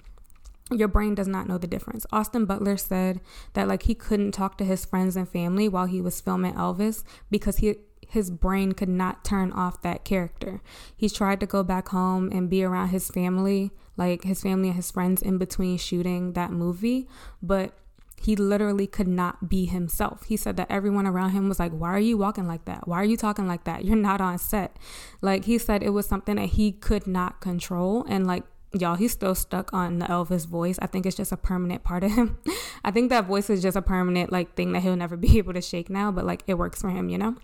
your 0.71 0.89
brain 0.89 1.15
does 1.15 1.29
not 1.29 1.47
know 1.47 1.59
the 1.59 1.67
difference. 1.67 2.07
Austin 2.13 2.45
Butler 2.45 2.77
said 2.77 3.21
that 3.55 3.69
like 3.69 3.85
he 3.85 3.95
couldn't 3.95 4.33
talk 4.33 4.59
to 4.59 4.65
his 4.65 4.85
friends 4.85 5.17
and 5.17 5.29
family 5.29 5.69
while 5.69 5.87
he 5.87 6.01
was 6.01 6.21
filming 6.21 6.55
Elvis 6.55 7.05
because 7.31 7.59
he 7.59 7.77
his 8.09 8.31
brain 8.31 8.73
could 8.73 8.89
not 8.89 9.25
turn 9.25 9.53
off 9.53 9.83
that 9.83 10.05
character. 10.05 10.63
He's 10.97 11.13
tried 11.13 11.41
to 11.41 11.47
go 11.47 11.63
back 11.63 11.89
home 11.89 12.31
and 12.33 12.49
be 12.49 12.63
around 12.63 12.89
his 12.89 13.11
family, 13.11 13.73
like 13.97 14.23
his 14.23 14.43
family 14.43 14.69
and 14.69 14.77
his 14.77 14.91
friends 14.91 15.23
in 15.23 15.39
between 15.39 15.77
shooting 15.77 16.35
that 16.35 16.53
movie, 16.53 17.09
but 17.43 17.77
he 18.21 18.35
literally 18.35 18.87
could 18.87 19.09
not 19.09 19.49
be 19.49 19.67
himself. 19.67 20.25
He 20.25 20.37
said 20.37 20.57
that 20.57 20.71
everyone 20.71 21.07
around 21.07 21.31
him 21.31 21.49
was 21.49 21.59
like, 21.59 21.73
Why 21.73 21.91
are 21.91 22.01
you 22.01 22.17
walking 22.17 22.47
like 22.47 22.65
that? 22.65 22.89
Why 22.89 22.97
are 22.97 23.05
you 23.05 23.17
talking 23.17 23.47
like 23.47 23.65
that? 23.65 23.85
You're 23.85 23.97
not 23.97 24.21
on 24.21 24.39
set. 24.39 24.77
Like, 25.21 25.45
he 25.45 25.59
said 25.59 25.83
it 25.83 25.91
was 25.91 26.07
something 26.07 26.37
that 26.37 26.51
he 26.51 26.73
could 26.73 27.07
not 27.07 27.41
control. 27.41 28.05
And, 28.09 28.27
like, 28.27 28.45
y'all, 28.81 28.97
he's 28.97 29.13
still 29.13 29.35
stuck 29.35 29.73
on 29.73 29.99
the 29.99 30.07
Elvis 30.07 30.47
voice. 30.47 30.79
I 30.81 30.87
think 30.87 31.07
it's 31.07 31.17
just 31.17 31.33
a 31.33 31.37
permanent 31.37 31.83
part 31.83 32.05
of 32.05 32.13
him. 32.13 32.39
I 32.85 32.91
think 32.91 33.11
that 33.11 33.27
voice 33.27 33.51
is 33.51 33.63
just 33.63 33.77
a 33.77 33.83
permanent, 33.83 34.31
like, 34.33 34.55
thing 34.55 34.73
that 34.73 34.83
he'll 34.83 34.97
never 34.97 35.17
be 35.17 35.39
able 35.39 35.55
to 35.55 35.63
shake 35.63 35.91
now, 35.91 36.11
but, 36.11 36.25
like, 36.25 36.43
it 36.47 36.55
works 36.55 36.81
for 36.81 36.91
him, 36.91 37.09
you 37.09 37.19
know? 37.19 37.37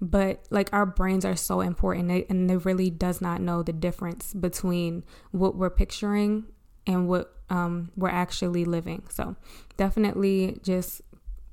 But, 0.00 0.44
like, 0.50 0.72
our 0.72 0.86
brains 0.86 1.24
are 1.24 1.36
so 1.36 1.60
important 1.60 2.10
and 2.30 2.48
they 2.48 2.56
really 2.56 2.90
does 2.90 3.20
not 3.20 3.40
know 3.40 3.62
the 3.62 3.72
difference 3.72 4.32
between 4.32 5.04
what 5.30 5.56
we're 5.56 5.70
picturing 5.70 6.46
and 6.86 7.08
what 7.08 7.34
um, 7.50 7.90
we're 7.96 8.08
actually 8.08 8.64
living. 8.64 9.04
So 9.10 9.36
definitely 9.76 10.58
just 10.62 11.02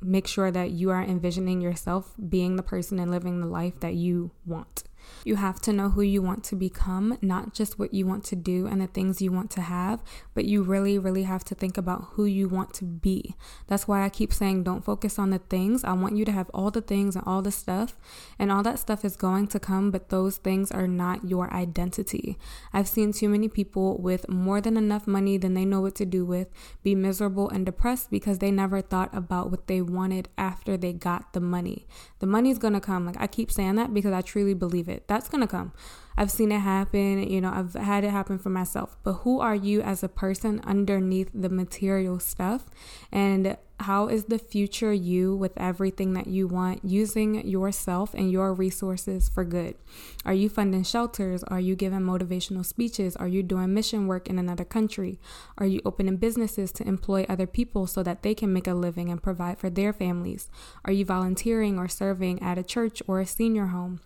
make 0.02 0.28
sure 0.28 0.52
that 0.52 0.72
you 0.72 0.92
are 0.92 1.02
envisioning 1.02 1.60
yourself 1.60 2.14
being 2.30 2.56
the 2.56 2.64
person 2.64 3.00
and 3.00 3.12
living 3.12 3.42
the 3.42 3.48
life 3.48 3.80
that 3.80 3.96
you 3.96 4.32
want. 4.46 4.84
You 5.24 5.36
have 5.36 5.60
to 5.62 5.74
know 5.74 5.90
who 5.90 6.02
you 6.02 6.22
want 6.22 6.44
to 6.46 6.56
become, 6.56 7.18
not 7.22 7.54
just 7.54 7.78
what 7.78 7.94
you 7.94 8.06
want 8.06 8.24
to 8.26 8.36
do 8.36 8.66
and 8.68 8.82
the 8.82 8.88
things 8.88 9.22
you 9.22 9.32
want 9.32 9.52
to 9.52 9.62
have, 9.62 10.02
but 10.34 10.46
you 10.46 10.64
really, 10.64 10.98
really 10.98 11.24
have 11.24 11.44
to 11.46 11.56
think 11.56 11.78
about 11.78 12.10
who 12.12 12.26
you 12.26 12.48
want 12.48 12.74
to 12.76 12.86
be. 12.86 13.36
That's 13.68 13.88
why 13.88 14.04
I 14.04 14.10
keep 14.10 14.34
saying 14.34 14.64
don't 14.64 14.86
focus 14.86 15.20
on 15.20 15.32
the 15.32 15.40
things. 15.40 15.84
I 15.84 15.94
want 15.94 16.16
you 16.16 16.26
to 16.26 16.32
have 16.32 16.50
all 16.54 16.72
the 16.72 16.82
things 16.82 17.16
and 17.16 17.26
all 17.28 17.42
the 17.42 17.52
stuff, 17.52 17.98
and 18.40 18.52
all 18.52 18.64
that 18.64 18.80
stuff 18.80 19.04
is 19.04 19.16
going 19.16 19.48
to 19.48 19.60
come, 19.60 19.92
but 19.92 20.10
those 20.10 20.38
things 20.38 20.72
are 20.72 20.88
not 20.88 21.28
your 21.28 21.54
identity. 21.54 22.38
I've 22.72 22.88
seen 22.88 23.12
too 23.12 23.30
many 23.30 23.50
people 23.50 23.98
with 23.98 24.30
more 24.30 24.62
than 24.62 24.78
enough 24.78 25.08
money 25.08 25.38
than 25.38 25.54
they 25.54 25.66
know 25.66 25.82
what 25.82 25.96
to 25.96 26.06
do 26.06 26.26
with 26.26 26.48
be 26.84 26.96
miserable 26.96 27.50
and 27.50 27.66
depressed 27.66 28.10
because 28.10 28.40
they 28.40 28.52
never 28.52 28.82
thought 28.82 29.14
about 29.14 29.52
what 29.52 29.68
they 29.68 29.82
wanted 29.82 30.30
after 30.38 30.78
they 30.78 30.94
got 30.94 31.34
the 31.34 31.42
money. 31.42 31.88
The 32.20 32.28
money's 32.28 32.58
gonna 32.58 32.82
come. 32.82 33.06
Like 33.06 33.20
I 33.20 33.28
keep 33.28 33.52
saying 33.52 33.76
that 33.76 33.94
because 33.94 34.14
I 34.14 34.22
truly 34.22 34.54
believe 34.54 34.88
it 34.88 34.97
it. 34.98 35.08
That's 35.08 35.30
going 35.30 35.42
to 35.42 35.48
come. 35.48 35.74
I've 36.20 36.32
seen 36.32 36.52
it 36.52 36.62
happen, 36.62 37.30
you 37.30 37.40
know, 37.40 37.52
I've 37.54 37.76
had 37.76 38.04
it 38.04 38.10
happen 38.10 38.40
for 38.40 38.50
myself. 38.50 38.98
But 39.04 39.14
who 39.22 39.40
are 39.40 39.54
you 39.54 39.82
as 39.82 40.02
a 40.02 40.10
person 40.10 40.60
underneath 40.64 41.30
the 41.32 41.50
material 41.50 42.20
stuff? 42.20 42.66
And 43.12 43.56
how 43.82 44.08
is 44.08 44.26
the 44.26 44.40
future 44.40 44.92
you 44.92 45.36
with 45.36 45.52
everything 45.58 46.14
that 46.14 46.26
you 46.26 46.48
want 46.48 46.84
using 46.84 47.48
yourself 47.48 48.16
and 48.16 48.32
your 48.32 48.52
resources 48.52 49.30
for 49.30 49.46
good? 49.46 49.76
Are 50.26 50.34
you 50.34 50.50
funding 50.50 50.82
shelters? 50.82 51.44
Are 51.44 51.60
you 51.60 51.76
giving 51.76 52.00
motivational 52.00 52.66
speeches? 52.66 53.16
Are 53.18 53.28
you 53.28 53.44
doing 53.44 53.76
mission 53.76 54.08
work 54.08 54.28
in 54.28 54.40
another 54.40 54.66
country? 54.66 55.20
Are 55.60 55.68
you 55.68 55.82
opening 55.86 56.18
businesses 56.18 56.72
to 56.74 56.88
employ 56.88 57.28
other 57.30 57.46
people 57.46 57.86
so 57.86 58.02
that 58.02 58.24
they 58.24 58.34
can 58.34 58.52
make 58.52 58.66
a 58.66 58.74
living 58.74 59.12
and 59.12 59.22
provide 59.22 59.60
for 59.60 59.70
their 59.70 59.94
families? 59.94 60.50
Are 60.84 60.94
you 60.94 61.06
volunteering 61.06 61.78
or 61.78 61.88
serving 61.88 62.42
at 62.42 62.58
a 62.58 62.64
church 62.64 63.04
or 63.06 63.20
a 63.20 63.28
senior 63.28 63.68
home? 63.68 64.00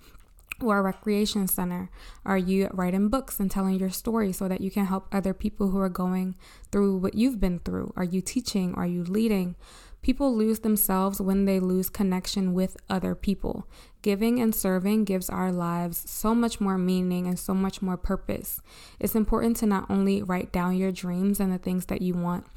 Or 0.64 0.80
a 0.80 0.82
recreation 0.82 1.48
center? 1.48 1.90
Are 2.26 2.38
you 2.38 2.70
writing 2.74 3.10
books 3.10 3.40
and 3.40 3.50
telling 3.50 3.80
your 3.80 3.90
story 3.90 4.32
so 4.32 4.48
that 4.48 4.62
you 4.62 4.72
can 4.72 4.86
help 4.86 5.08
other 5.12 5.34
people 5.34 5.70
who 5.70 5.80
are 5.80 5.90
going 5.90 6.36
through 6.72 6.98
what 6.98 7.16
you've 7.16 7.40
been 7.40 7.60
through? 7.60 7.94
Are 7.96 8.04
you 8.04 8.22
teaching? 8.22 8.74
Are 8.76 8.86
you 8.86 9.04
leading? 9.04 9.56
People 10.02 10.36
lose 10.36 10.60
themselves 10.60 11.22
when 11.22 11.46
they 11.46 11.60
lose 11.60 11.90
connection 11.90 12.54
with 12.54 12.76
other 12.90 13.14
people. 13.14 13.68
Giving 14.02 14.40
and 14.40 14.54
serving 14.54 15.06
gives 15.06 15.30
our 15.30 15.52
lives 15.52 16.10
so 16.10 16.34
much 16.34 16.60
more 16.60 16.78
meaning 16.78 17.28
and 17.28 17.38
so 17.38 17.54
much 17.54 17.84
more 17.84 17.98
purpose. 17.98 18.62
It's 19.00 19.16
important 19.16 19.58
to 19.58 19.68
not 19.68 19.86
only 19.92 20.24
write 20.24 20.52
down 20.52 20.76
your 20.76 20.92
dreams 20.92 21.40
and 21.40 21.54
the 21.54 21.60
things 21.60 21.86
that 21.86 22.02
you 22.02 22.16
want, 22.16 22.48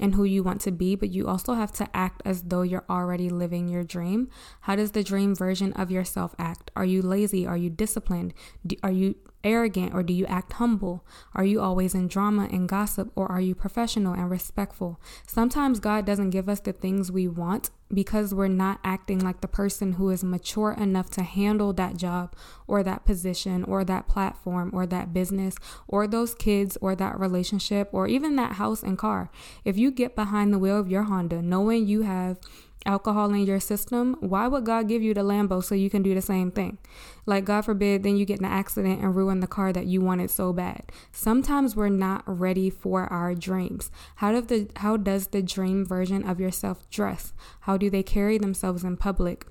and 0.00 0.14
who 0.14 0.24
you 0.24 0.42
want 0.42 0.60
to 0.62 0.72
be, 0.72 0.94
but 0.94 1.10
you 1.10 1.26
also 1.26 1.54
have 1.54 1.72
to 1.72 1.88
act 1.94 2.22
as 2.24 2.42
though 2.42 2.62
you're 2.62 2.84
already 2.88 3.28
living 3.28 3.68
your 3.68 3.84
dream. 3.84 4.28
How 4.62 4.76
does 4.76 4.92
the 4.92 5.04
dream 5.04 5.34
version 5.34 5.72
of 5.74 5.90
yourself 5.90 6.34
act? 6.38 6.70
Are 6.74 6.84
you 6.84 7.02
lazy? 7.02 7.46
Are 7.46 7.56
you 7.56 7.70
disciplined? 7.70 8.34
Are 8.82 8.90
you 8.90 9.16
arrogant 9.44 9.94
or 9.94 10.02
do 10.02 10.12
you 10.12 10.26
act 10.26 10.54
humble? 10.54 11.04
Are 11.34 11.44
you 11.44 11.60
always 11.60 11.94
in 11.94 12.08
drama 12.08 12.48
and 12.50 12.68
gossip 12.68 13.12
or 13.14 13.30
are 13.30 13.40
you 13.40 13.54
professional 13.54 14.14
and 14.14 14.30
respectful? 14.30 15.00
Sometimes 15.26 15.80
God 15.80 16.06
doesn't 16.06 16.30
give 16.30 16.48
us 16.48 16.60
the 16.60 16.72
things 16.72 17.12
we 17.12 17.28
want 17.28 17.70
because 17.94 18.34
we're 18.34 18.48
not 18.48 18.80
acting 18.84 19.18
like 19.18 19.40
the 19.40 19.48
person 19.48 19.94
who 19.94 20.10
is 20.10 20.24
mature 20.24 20.72
enough 20.72 21.10
to 21.10 21.22
handle 21.22 21.72
that 21.72 21.96
job 21.96 22.34
or 22.66 22.82
that 22.82 23.04
position 23.04 23.64
or 23.64 23.84
that 23.84 24.08
platform 24.08 24.70
or 24.72 24.86
that 24.86 25.12
business 25.12 25.54
or 25.86 26.06
those 26.06 26.34
kids 26.34 26.76
or 26.80 26.94
that 26.94 27.18
relationship 27.18 27.88
or 27.92 28.08
even 28.08 28.36
that 28.36 28.52
house 28.52 28.82
and 28.82 28.98
car. 28.98 29.30
If 29.64 29.76
you 29.76 29.90
get 29.90 30.14
behind 30.14 30.52
the 30.52 30.58
wheel 30.58 30.78
of 30.78 30.90
your 30.90 31.04
Honda 31.04 31.42
knowing 31.42 31.86
you 31.86 32.02
have 32.02 32.38
alcohol 32.86 33.32
in 33.32 33.44
your 33.44 33.60
system, 33.60 34.16
why 34.20 34.46
would 34.46 34.64
God 34.64 34.88
give 34.88 35.02
you 35.02 35.14
the 35.14 35.22
Lambo 35.22 35.62
so 35.62 35.74
you 35.74 35.90
can 35.90 36.02
do 36.02 36.14
the 36.14 36.20
same 36.20 36.50
thing? 36.50 36.78
Like, 37.26 37.44
God 37.44 37.62
forbid, 37.62 38.02
then 38.02 38.16
you 38.16 38.24
get 38.24 38.38
in 38.38 38.44
an 38.44 38.52
accident 38.52 39.00
and 39.00 39.14
ruin 39.14 39.40
the 39.40 39.46
car 39.46 39.72
that 39.72 39.86
you 39.86 40.00
wanted 40.00 40.30
so 40.30 40.52
bad. 40.52 40.92
Sometimes 41.12 41.74
we're 41.74 41.88
not 41.88 42.22
ready 42.26 42.70
for 42.70 43.04
our 43.12 43.34
dreams. 43.34 43.90
How, 44.16 44.32
does 44.32 44.46
the, 44.46 44.68
how 44.76 44.96
does 44.96 45.28
the 45.28 45.42
dream 45.42 45.84
version 45.84 46.28
of 46.28 46.40
yourself 46.40 46.88
dress? 46.90 47.32
How 47.60 47.76
do 47.76 47.88
they 47.88 48.02
carry 48.02 48.38
themselves 48.38 48.84
in 48.84 48.96
public? 48.96 49.46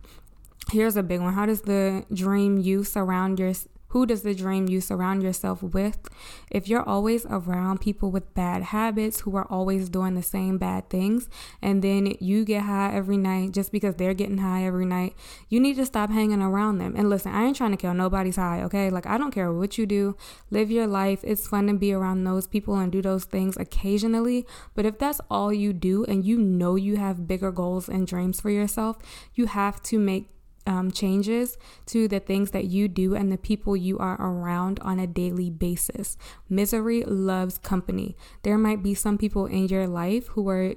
Here's 0.72 0.96
a 0.96 1.04
big 1.04 1.20
one. 1.20 1.34
How 1.34 1.46
does 1.46 1.62
the 1.62 2.06
dream 2.14 2.58
you 2.58 2.84
surround 2.84 3.40
your, 3.40 3.54
who 3.94 4.08
does 4.08 4.24
the 4.24 4.34
dream 4.34 4.68
you 4.68 4.82
surround 4.82 5.22
yourself 5.22 5.62
with? 5.62 6.10
If 6.50 6.68
you're 6.68 6.82
always 6.82 7.28
around 7.28 7.80
people 7.80 8.10
with 8.10 8.34
bad 8.34 8.64
habits 8.64 9.20
who 9.20 9.36
are 9.36 9.46
always 9.52 9.88
doing 9.88 10.16
the 10.16 10.24
same 10.24 10.58
bad 10.58 10.90
things, 10.90 11.30
and 11.62 11.84
then 11.84 12.16
you 12.20 12.44
get 12.44 12.64
high 12.64 12.92
every 12.92 13.18
night 13.18 13.52
just 13.52 13.72
because 13.72 13.94
they're 13.94 14.16
getting 14.16 14.40
high 14.40 14.64
every 14.64 14.88
night, 14.88 15.14
you 15.48 15.60
need 15.60 15.76
to 15.76 15.86
stop 15.86 16.10
hanging 16.10 16.42
around 16.42 16.80
them. 16.80 16.96
And 16.98 17.08
listen, 17.08 17.34
I 17.34 17.46
ain't 17.46 17.56
trying 17.56 17.70
to 17.70 17.78
kill 17.78 17.94
nobody's 17.94 18.38
high, 18.38 18.64
okay? 18.64 18.90
Like, 18.90 19.06
I 19.06 19.20
don't 19.20 19.30
care 19.30 19.54
what 19.54 19.78
you 19.78 19.86
do, 19.86 20.18
live 20.50 20.72
your 20.72 20.88
life. 20.88 21.20
It's 21.24 21.48
fun 21.48 21.68
to 21.68 21.76
be 21.76 21.94
around 21.94 22.24
those 22.24 22.48
people 22.48 22.76
and 22.78 22.92
do 22.92 23.04
those 23.04 23.26
things 23.26 23.58
occasionally. 23.58 24.48
But 24.74 24.88
if 24.88 24.98
that's 24.98 25.22
all 25.30 25.54
you 25.54 25.72
do 25.72 26.04
and 26.06 26.26
you 26.26 26.40
know 26.40 26.74
you 26.76 26.98
have 26.98 27.28
bigger 27.28 27.52
goals 27.52 27.88
and 27.90 28.08
dreams 28.08 28.42
for 28.42 28.50
yourself, 28.50 28.98
you 29.36 29.46
have 29.46 29.84
to 29.84 30.00
make 30.00 30.33
um, 30.66 30.92
changes 30.92 31.58
to 31.88 32.08
the 32.08 32.20
things 32.20 32.52
that 32.52 32.66
you 32.66 32.88
do 32.88 33.16
and 33.16 33.32
the 33.32 33.38
people 33.38 33.76
you 33.76 33.98
are 33.98 34.20
around 34.20 34.80
on 34.80 35.00
a 35.00 35.08
daily 35.08 35.50
basis. 35.50 36.18
Misery 36.50 37.04
loves 37.04 37.58
company. 37.58 38.16
There 38.44 38.58
might 38.58 38.84
be 38.84 38.94
some 38.94 39.18
people 39.18 39.46
in 39.46 39.68
your 39.68 39.88
life 39.88 40.28
who 40.30 40.48
are 40.50 40.76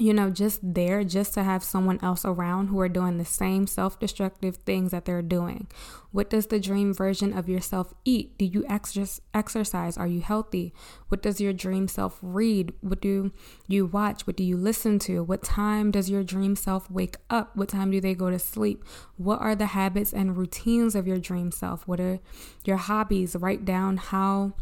you 0.00 0.14
know, 0.14 0.30
just 0.30 0.60
there 0.62 1.04
just 1.04 1.34
to 1.34 1.42
have 1.42 1.62
someone 1.62 1.98
else 2.02 2.24
around 2.24 2.68
who 2.68 2.80
are 2.80 2.88
doing 2.88 3.18
the 3.18 3.24
same 3.24 3.66
self 3.66 4.00
destructive 4.00 4.56
things 4.56 4.92
that 4.92 5.04
they're 5.04 5.20
doing. 5.20 5.68
What 6.10 6.30
does 6.30 6.46
the 6.46 6.58
dream 6.58 6.94
version 6.94 7.36
of 7.36 7.48
yourself 7.48 7.92
eat? 8.04 8.38
Do 8.38 8.46
you 8.46 8.64
ex- 8.68 9.20
exercise? 9.34 9.98
Are 9.98 10.06
you 10.06 10.22
healthy? 10.22 10.72
What 11.08 11.22
does 11.22 11.40
your 11.40 11.52
dream 11.52 11.86
self 11.86 12.18
read? 12.22 12.72
What 12.80 13.00
do 13.00 13.30
you 13.68 13.86
watch? 13.86 14.26
What 14.26 14.36
do 14.36 14.42
you 14.42 14.56
listen 14.56 14.98
to? 15.00 15.22
What 15.22 15.42
time 15.42 15.90
does 15.90 16.08
your 16.08 16.24
dream 16.24 16.56
self 16.56 16.90
wake 16.90 17.16
up? 17.28 17.54
What 17.54 17.68
time 17.68 17.90
do 17.90 18.00
they 18.00 18.14
go 18.14 18.30
to 18.30 18.38
sleep? 18.38 18.82
What 19.18 19.40
are 19.40 19.54
the 19.54 19.66
habits 19.66 20.14
and 20.14 20.36
routines 20.36 20.94
of 20.94 21.06
your 21.06 21.18
dream 21.18 21.52
self? 21.52 21.86
What 21.86 22.00
are 22.00 22.20
your 22.64 22.78
hobbies? 22.78 23.36
Write 23.36 23.66
down 23.66 23.98
how 23.98 24.54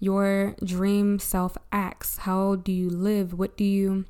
your 0.00 0.56
dream 0.64 1.18
self 1.18 1.56
acts. 1.70 2.18
How 2.18 2.56
do 2.56 2.72
you 2.72 2.88
live? 2.88 3.34
What 3.34 3.56
do 3.56 3.64
you 3.64 4.06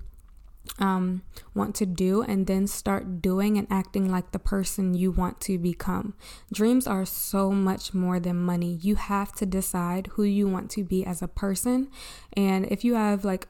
um, 0.78 1.22
want 1.54 1.74
to 1.76 1.86
do 1.86 2.22
and 2.22 2.46
then 2.46 2.66
start 2.66 3.22
doing 3.22 3.56
and 3.56 3.66
acting 3.70 4.10
like 4.10 4.32
the 4.32 4.38
person 4.38 4.94
you 4.94 5.10
want 5.10 5.40
to 5.42 5.58
become. 5.58 6.14
Dreams 6.52 6.86
are 6.86 7.04
so 7.04 7.50
much 7.50 7.94
more 7.94 8.20
than 8.20 8.36
money. 8.36 8.78
You 8.80 8.96
have 8.96 9.32
to 9.34 9.46
decide 9.46 10.08
who 10.08 10.22
you 10.24 10.48
want 10.48 10.70
to 10.72 10.84
be 10.84 11.04
as 11.04 11.22
a 11.22 11.28
person. 11.28 11.88
And 12.34 12.66
if 12.66 12.84
you 12.84 12.94
have 12.94 13.24
like 13.24 13.48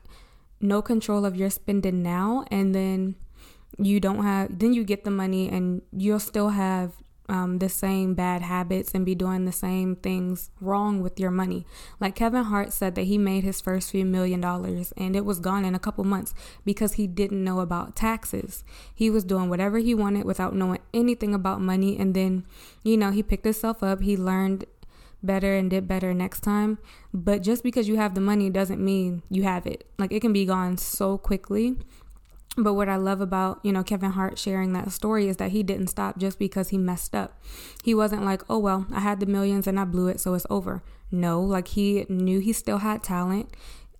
no 0.60 0.82
control 0.82 1.24
of 1.24 1.36
your 1.36 1.50
spending 1.50 2.02
now 2.02 2.44
and 2.50 2.74
then 2.74 3.16
you 3.78 4.00
don't 4.00 4.22
have, 4.22 4.58
then 4.58 4.72
you 4.72 4.84
get 4.84 5.04
the 5.04 5.10
money 5.10 5.48
and 5.48 5.82
you'll 5.92 6.20
still 6.20 6.50
have 6.50 6.92
um, 7.28 7.58
the 7.58 7.68
same 7.68 8.14
bad 8.14 8.42
habits 8.42 8.92
and 8.94 9.04
be 9.04 9.14
doing 9.14 9.44
the 9.44 9.52
same 9.52 9.96
things 9.96 10.50
wrong 10.60 11.00
with 11.00 11.18
your 11.18 11.30
money. 11.30 11.66
Like 12.00 12.14
Kevin 12.14 12.44
Hart 12.44 12.72
said 12.72 12.94
that 12.94 13.04
he 13.04 13.18
made 13.18 13.44
his 13.44 13.60
first 13.60 13.90
few 13.90 14.04
million 14.04 14.40
dollars 14.40 14.92
and 14.96 15.16
it 15.16 15.24
was 15.24 15.40
gone 15.40 15.64
in 15.64 15.74
a 15.74 15.80
couple 15.80 16.04
months 16.04 16.34
because 16.64 16.94
he 16.94 17.06
didn't 17.06 17.42
know 17.42 17.60
about 17.60 17.96
taxes. 17.96 18.64
He 18.94 19.10
was 19.10 19.24
doing 19.24 19.48
whatever 19.48 19.78
he 19.78 19.94
wanted 19.94 20.24
without 20.24 20.54
knowing 20.54 20.80
anything 20.94 21.34
about 21.34 21.60
money. 21.60 21.98
And 21.98 22.14
then, 22.14 22.46
you 22.82 22.96
know, 22.96 23.10
he 23.10 23.22
picked 23.22 23.44
himself 23.44 23.82
up, 23.82 24.02
he 24.02 24.16
learned 24.16 24.64
better 25.22 25.56
and 25.56 25.70
did 25.70 25.88
better 25.88 26.14
next 26.14 26.40
time. 26.40 26.78
But 27.12 27.42
just 27.42 27.62
because 27.62 27.88
you 27.88 27.96
have 27.96 28.14
the 28.14 28.20
money 28.20 28.50
doesn't 28.50 28.82
mean 28.82 29.22
you 29.30 29.42
have 29.42 29.66
it. 29.66 29.86
Like 29.98 30.12
it 30.12 30.20
can 30.20 30.32
be 30.32 30.44
gone 30.44 30.76
so 30.78 31.18
quickly 31.18 31.76
But 32.56 32.74
what 32.74 32.88
I 32.88 32.96
love 32.96 33.20
about, 33.20 33.60
you 33.62 33.72
know, 33.72 33.82
Kevin 33.82 34.12
Hart 34.12 34.38
sharing 34.38 34.72
that 34.72 34.90
story 34.90 35.28
is 35.28 35.36
that 35.36 35.50
he 35.50 35.62
didn't 35.62 35.88
stop 35.88 36.16
just 36.18 36.38
because 36.38 36.70
he 36.70 36.78
messed 36.78 37.14
up. 37.14 37.38
He 37.84 37.94
wasn't 37.94 38.24
like, 38.24 38.42
oh, 38.48 38.58
well, 38.58 38.86
I 38.92 39.00
had 39.00 39.20
the 39.20 39.26
millions 39.26 39.66
and 39.66 39.78
I 39.78 39.84
blew 39.84 40.08
it, 40.08 40.20
so 40.20 40.32
it's 40.34 40.46
over. 40.48 40.82
No, 41.10 41.40
like 41.40 41.68
he 41.68 42.06
knew 42.08 42.40
he 42.40 42.52
still 42.52 42.78
had 42.78 43.02
talent. 43.02 43.50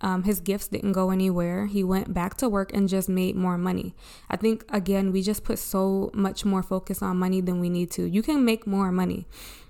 Um, 0.01 0.25
his 0.25 0.41
gifts 0.41 0.69
didn't 0.69 0.93
go 0.93 1.11
anywhere. 1.11 1.67
He 1.67 1.83
went 1.83 2.13
back 2.13 2.37
to 2.39 2.49
work 2.49 2.73
and 2.75 2.89
just 2.89 3.09
made 3.09 3.35
more 3.35 3.57
money. 3.57 3.95
I 4.29 4.37
think, 4.37 4.65
again, 4.71 5.11
we 5.13 5.23
just 5.23 5.45
put 5.45 5.59
so 5.59 6.11
much 6.13 6.45
more 6.45 6.63
focus 6.63 7.01
on 7.03 7.19
money 7.19 7.41
than 7.41 7.61
we 7.61 7.71
need 7.71 7.91
to. 7.93 8.05
You 8.05 8.23
can 8.23 8.45
make 8.45 8.67
more 8.67 8.93
money 8.93 9.27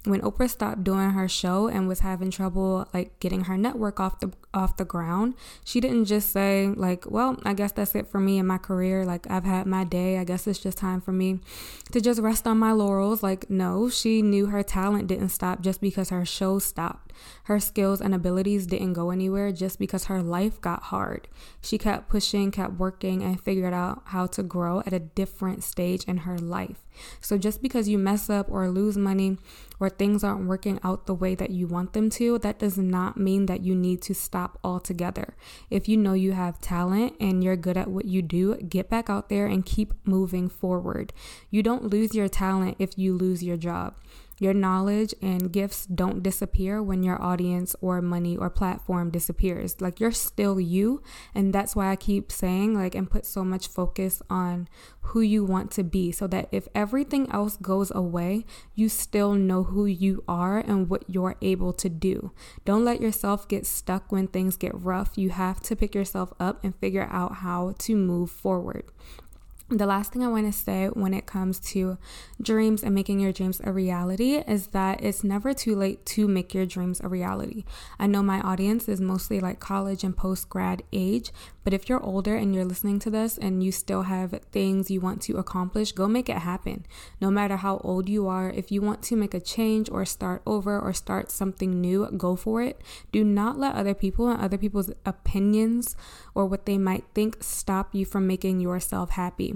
when 0.06 0.20
Oprah 0.20 0.48
stopped 0.48 0.84
doing 0.84 1.10
her 1.10 1.28
show 1.28 1.66
and 1.66 1.88
was 1.88 2.00
having 2.00 2.30
trouble 2.30 2.88
like 2.94 3.18
getting 3.20 3.44
her 3.44 3.56
network 3.56 3.98
off 3.98 4.20
the 4.20 4.32
off 4.54 4.76
the 4.76 4.84
ground, 4.84 5.34
she 5.64 5.80
didn't 5.80 6.06
just 6.06 6.30
say 6.30 6.68
like, 6.68 7.10
"Well, 7.10 7.38
I 7.44 7.54
guess 7.54 7.72
that's 7.72 7.94
it 7.94 8.06
for 8.06 8.20
me 8.20 8.38
in 8.38 8.46
my 8.46 8.58
career. 8.58 9.04
Like 9.04 9.28
I've 9.30 9.44
had 9.44 9.66
my 9.66 9.84
day. 9.84 10.18
I 10.18 10.24
guess 10.24 10.46
it's 10.46 10.60
just 10.60 10.78
time 10.78 11.00
for 11.00 11.12
me 11.12 11.40
to 11.92 12.00
just 12.00 12.20
rest 12.20 12.46
on 12.46 12.58
my 12.58 12.72
laurels." 12.72 13.22
Like, 13.22 13.50
no, 13.50 13.88
she 13.90 14.22
knew 14.22 14.46
her 14.46 14.62
talent 14.62 15.08
didn't 15.08 15.30
stop 15.30 15.60
just 15.60 15.80
because 15.80 16.10
her 16.10 16.24
show 16.24 16.58
stopped. 16.58 17.12
Her 17.44 17.58
skills 17.58 18.00
and 18.00 18.14
abilities 18.14 18.66
didn't 18.66 18.92
go 18.92 19.10
anywhere 19.10 19.52
just 19.52 19.78
because 19.78 20.04
her 20.04 20.22
life 20.22 20.60
got 20.60 20.84
hard. 20.84 21.28
She 21.60 21.78
kept 21.78 22.08
pushing, 22.08 22.50
kept 22.50 22.74
working, 22.74 23.22
and 23.22 23.40
figured 23.40 23.74
out 23.74 24.02
how 24.06 24.26
to 24.26 24.42
grow 24.42 24.80
at 24.86 24.92
a 24.92 24.98
different 25.00 25.64
stage 25.64 26.04
in 26.04 26.18
her 26.18 26.38
life. 26.38 26.85
So 27.20 27.38
just 27.38 27.62
because 27.62 27.88
you 27.88 27.98
mess 27.98 28.28
up 28.30 28.50
or 28.50 28.68
lose 28.68 28.96
money 28.96 29.38
or 29.78 29.90
things 29.90 30.24
aren't 30.24 30.46
working 30.46 30.80
out 30.82 31.06
the 31.06 31.14
way 31.14 31.34
that 31.34 31.50
you 31.50 31.66
want 31.66 31.92
them 31.92 32.10
to, 32.10 32.38
that 32.38 32.58
does 32.58 32.78
not 32.78 33.16
mean 33.16 33.46
that 33.46 33.62
you 33.62 33.74
need 33.74 34.02
to 34.02 34.14
stop 34.14 34.58
altogether. 34.64 35.36
If 35.70 35.88
you 35.88 35.96
know 35.96 36.14
you 36.14 36.32
have 36.32 36.60
talent 36.60 37.14
and 37.20 37.42
you're 37.42 37.56
good 37.56 37.76
at 37.76 37.88
what 37.88 38.06
you 38.06 38.22
do, 38.22 38.56
get 38.56 38.88
back 38.88 39.10
out 39.10 39.28
there 39.28 39.46
and 39.46 39.64
keep 39.64 39.94
moving 40.06 40.48
forward. 40.48 41.12
You 41.50 41.62
don't 41.62 41.90
lose 41.90 42.14
your 42.14 42.28
talent 42.28 42.76
if 42.78 42.96
you 42.98 43.16
lose 43.16 43.42
your 43.42 43.56
job. 43.56 43.94
Your 44.38 44.52
knowledge 44.52 45.14
and 45.22 45.50
gifts 45.52 45.86
don't 45.86 46.22
disappear 46.22 46.82
when 46.82 47.02
your 47.02 47.20
audience 47.22 47.74
or 47.80 48.02
money 48.02 48.36
or 48.36 48.50
platform 48.50 49.10
disappears. 49.10 49.80
Like 49.80 49.98
you're 49.98 50.12
still 50.12 50.60
you. 50.60 51.02
And 51.34 51.52
that's 51.52 51.74
why 51.74 51.90
I 51.90 51.96
keep 51.96 52.30
saying, 52.30 52.74
like, 52.74 52.94
and 52.94 53.10
put 53.10 53.24
so 53.24 53.44
much 53.44 53.68
focus 53.68 54.22
on 54.28 54.68
who 55.00 55.20
you 55.20 55.44
want 55.44 55.70
to 55.72 55.84
be 55.84 56.12
so 56.12 56.26
that 56.26 56.48
if 56.52 56.68
everything 56.74 57.30
else 57.30 57.56
goes 57.56 57.90
away, 57.94 58.44
you 58.74 58.88
still 58.88 59.34
know 59.34 59.62
who 59.62 59.86
you 59.86 60.22
are 60.28 60.58
and 60.58 60.90
what 60.90 61.04
you're 61.08 61.36
able 61.40 61.72
to 61.72 61.88
do. 61.88 62.32
Don't 62.64 62.84
let 62.84 63.00
yourself 63.00 63.48
get 63.48 63.64
stuck 63.64 64.12
when 64.12 64.26
things 64.26 64.56
get 64.56 64.72
rough. 64.74 65.16
You 65.16 65.30
have 65.30 65.60
to 65.62 65.76
pick 65.76 65.94
yourself 65.94 66.32
up 66.38 66.62
and 66.62 66.74
figure 66.76 67.08
out 67.10 67.36
how 67.36 67.74
to 67.78 67.96
move 67.96 68.30
forward 68.30 68.90
the 69.68 69.86
last 69.86 70.12
thing 70.12 70.22
I 70.22 70.28
want 70.28 70.46
to 70.46 70.56
say 70.56 70.86
when 70.86 71.12
it 71.12 71.26
comes 71.26 71.58
to 71.70 71.98
dreams 72.40 72.84
and 72.84 72.94
making 72.94 73.18
your 73.18 73.32
dreams 73.32 73.60
a 73.64 73.72
reality 73.72 74.36
is 74.46 74.68
that 74.68 75.02
it's 75.02 75.24
never 75.24 75.52
too 75.52 75.74
late 75.74 76.06
to 76.06 76.28
make 76.28 76.54
your 76.54 76.66
dreams 76.66 77.00
a 77.00 77.08
reality. 77.08 77.64
I 77.98 78.06
know 78.06 78.22
my 78.22 78.40
audience 78.40 78.88
is 78.88 79.00
mostly 79.00 79.40
like 79.40 79.58
college 79.58 80.04
and 80.04 80.16
post 80.16 80.48
grad 80.48 80.84
age, 80.92 81.32
but 81.64 81.74
if 81.74 81.88
you're 81.88 82.02
older 82.04 82.36
and 82.36 82.54
you're 82.54 82.64
listening 82.64 83.00
to 83.00 83.10
this 83.10 83.36
and 83.36 83.60
you 83.60 83.72
still 83.72 84.02
have 84.02 84.38
things 84.52 84.88
you 84.88 85.00
want 85.00 85.20
to 85.22 85.36
accomplish, 85.36 85.90
go 85.90 86.06
make 86.06 86.28
it 86.28 86.38
happen. 86.38 86.86
No 87.20 87.28
matter 87.28 87.56
how 87.56 87.78
old 87.78 88.08
you 88.08 88.28
are, 88.28 88.48
if 88.50 88.70
you 88.70 88.80
want 88.80 89.02
to 89.02 89.16
make 89.16 89.34
a 89.34 89.40
change 89.40 89.90
or 89.90 90.04
start 90.04 90.42
over 90.46 90.78
or 90.78 90.92
start 90.92 91.32
something 91.32 91.80
new, 91.80 92.08
go 92.16 92.36
for 92.36 92.62
it. 92.62 92.80
Do 93.10 93.24
not 93.24 93.58
let 93.58 93.74
other 93.74 93.94
people 93.94 94.28
and 94.28 94.40
other 94.40 94.58
people's 94.58 94.92
opinions 95.04 95.96
or 96.36 96.46
what 96.46 96.66
they 96.66 96.78
might 96.78 97.02
think 97.16 97.38
stop 97.42 97.96
you 97.96 98.04
from 98.04 98.28
making 98.28 98.60
yourself 98.60 99.10
happy. 99.10 99.55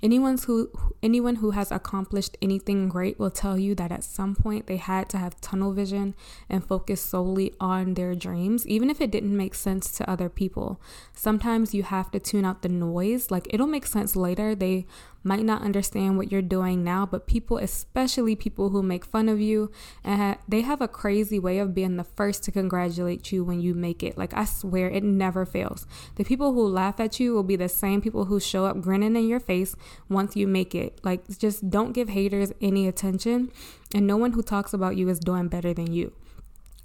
Anyone 0.00 0.38
who 0.38 0.70
anyone 1.02 1.36
who 1.36 1.50
has 1.52 1.72
accomplished 1.72 2.36
anything 2.40 2.88
great 2.88 3.18
will 3.18 3.30
tell 3.30 3.58
you 3.58 3.74
that 3.74 3.90
at 3.90 4.04
some 4.04 4.36
point 4.36 4.66
they 4.66 4.76
had 4.76 5.08
to 5.08 5.18
have 5.18 5.40
tunnel 5.40 5.72
vision 5.72 6.14
and 6.48 6.64
focus 6.64 7.00
solely 7.00 7.52
on 7.58 7.94
their 7.94 8.14
dreams, 8.14 8.66
even 8.66 8.90
if 8.90 9.00
it 9.00 9.10
didn't 9.10 9.36
make 9.36 9.56
sense 9.56 9.90
to 9.92 10.08
other 10.08 10.28
people. 10.28 10.80
Sometimes 11.12 11.74
you 11.74 11.82
have 11.82 12.12
to 12.12 12.20
tune 12.20 12.44
out 12.44 12.62
the 12.62 12.68
noise. 12.68 13.30
Like 13.32 13.48
it'll 13.50 13.66
make 13.66 13.86
sense 13.86 14.14
later. 14.14 14.54
They 14.54 14.86
might 15.24 15.44
not 15.44 15.62
understand 15.62 16.16
what 16.16 16.30
you're 16.30 16.40
doing 16.40 16.84
now, 16.84 17.04
but 17.04 17.26
people, 17.26 17.58
especially 17.58 18.36
people 18.36 18.70
who 18.70 18.82
make 18.82 19.04
fun 19.04 19.28
of 19.28 19.40
you, 19.40 19.70
and 20.04 20.36
they 20.46 20.62
have 20.62 20.80
a 20.80 20.88
crazy 20.88 21.38
way 21.38 21.58
of 21.58 21.74
being 21.74 21.96
the 21.96 22.04
first 22.04 22.44
to 22.44 22.52
congratulate 22.52 23.32
you 23.32 23.44
when 23.44 23.60
you 23.60 23.74
make 23.74 24.02
it. 24.02 24.16
Like 24.16 24.32
I 24.32 24.44
swear, 24.44 24.88
it 24.88 25.02
never 25.02 25.44
fails. 25.44 25.86
The 26.16 26.24
people 26.24 26.52
who 26.52 26.66
laugh 26.66 27.00
at 27.00 27.18
you 27.18 27.34
will 27.34 27.42
be 27.42 27.56
the 27.56 27.68
same 27.68 28.00
people 28.00 28.26
who 28.26 28.38
show 28.38 28.64
up 28.64 28.80
grinning 28.80 29.16
in 29.16 29.28
your 29.28 29.40
face 29.40 29.74
once 30.08 30.36
you 30.36 30.46
make 30.46 30.74
it. 30.74 30.98
Like 31.02 31.38
just 31.38 31.70
don't 31.70 31.92
give 31.92 32.08
haters 32.08 32.52
any 32.60 32.86
attention, 32.86 33.50
and 33.94 34.06
no 34.06 34.16
one 34.16 34.32
who 34.32 34.42
talks 34.42 34.72
about 34.72 34.96
you 34.96 35.08
is 35.08 35.18
doing 35.18 35.48
better 35.48 35.72
than 35.74 35.92
you. 35.92 36.12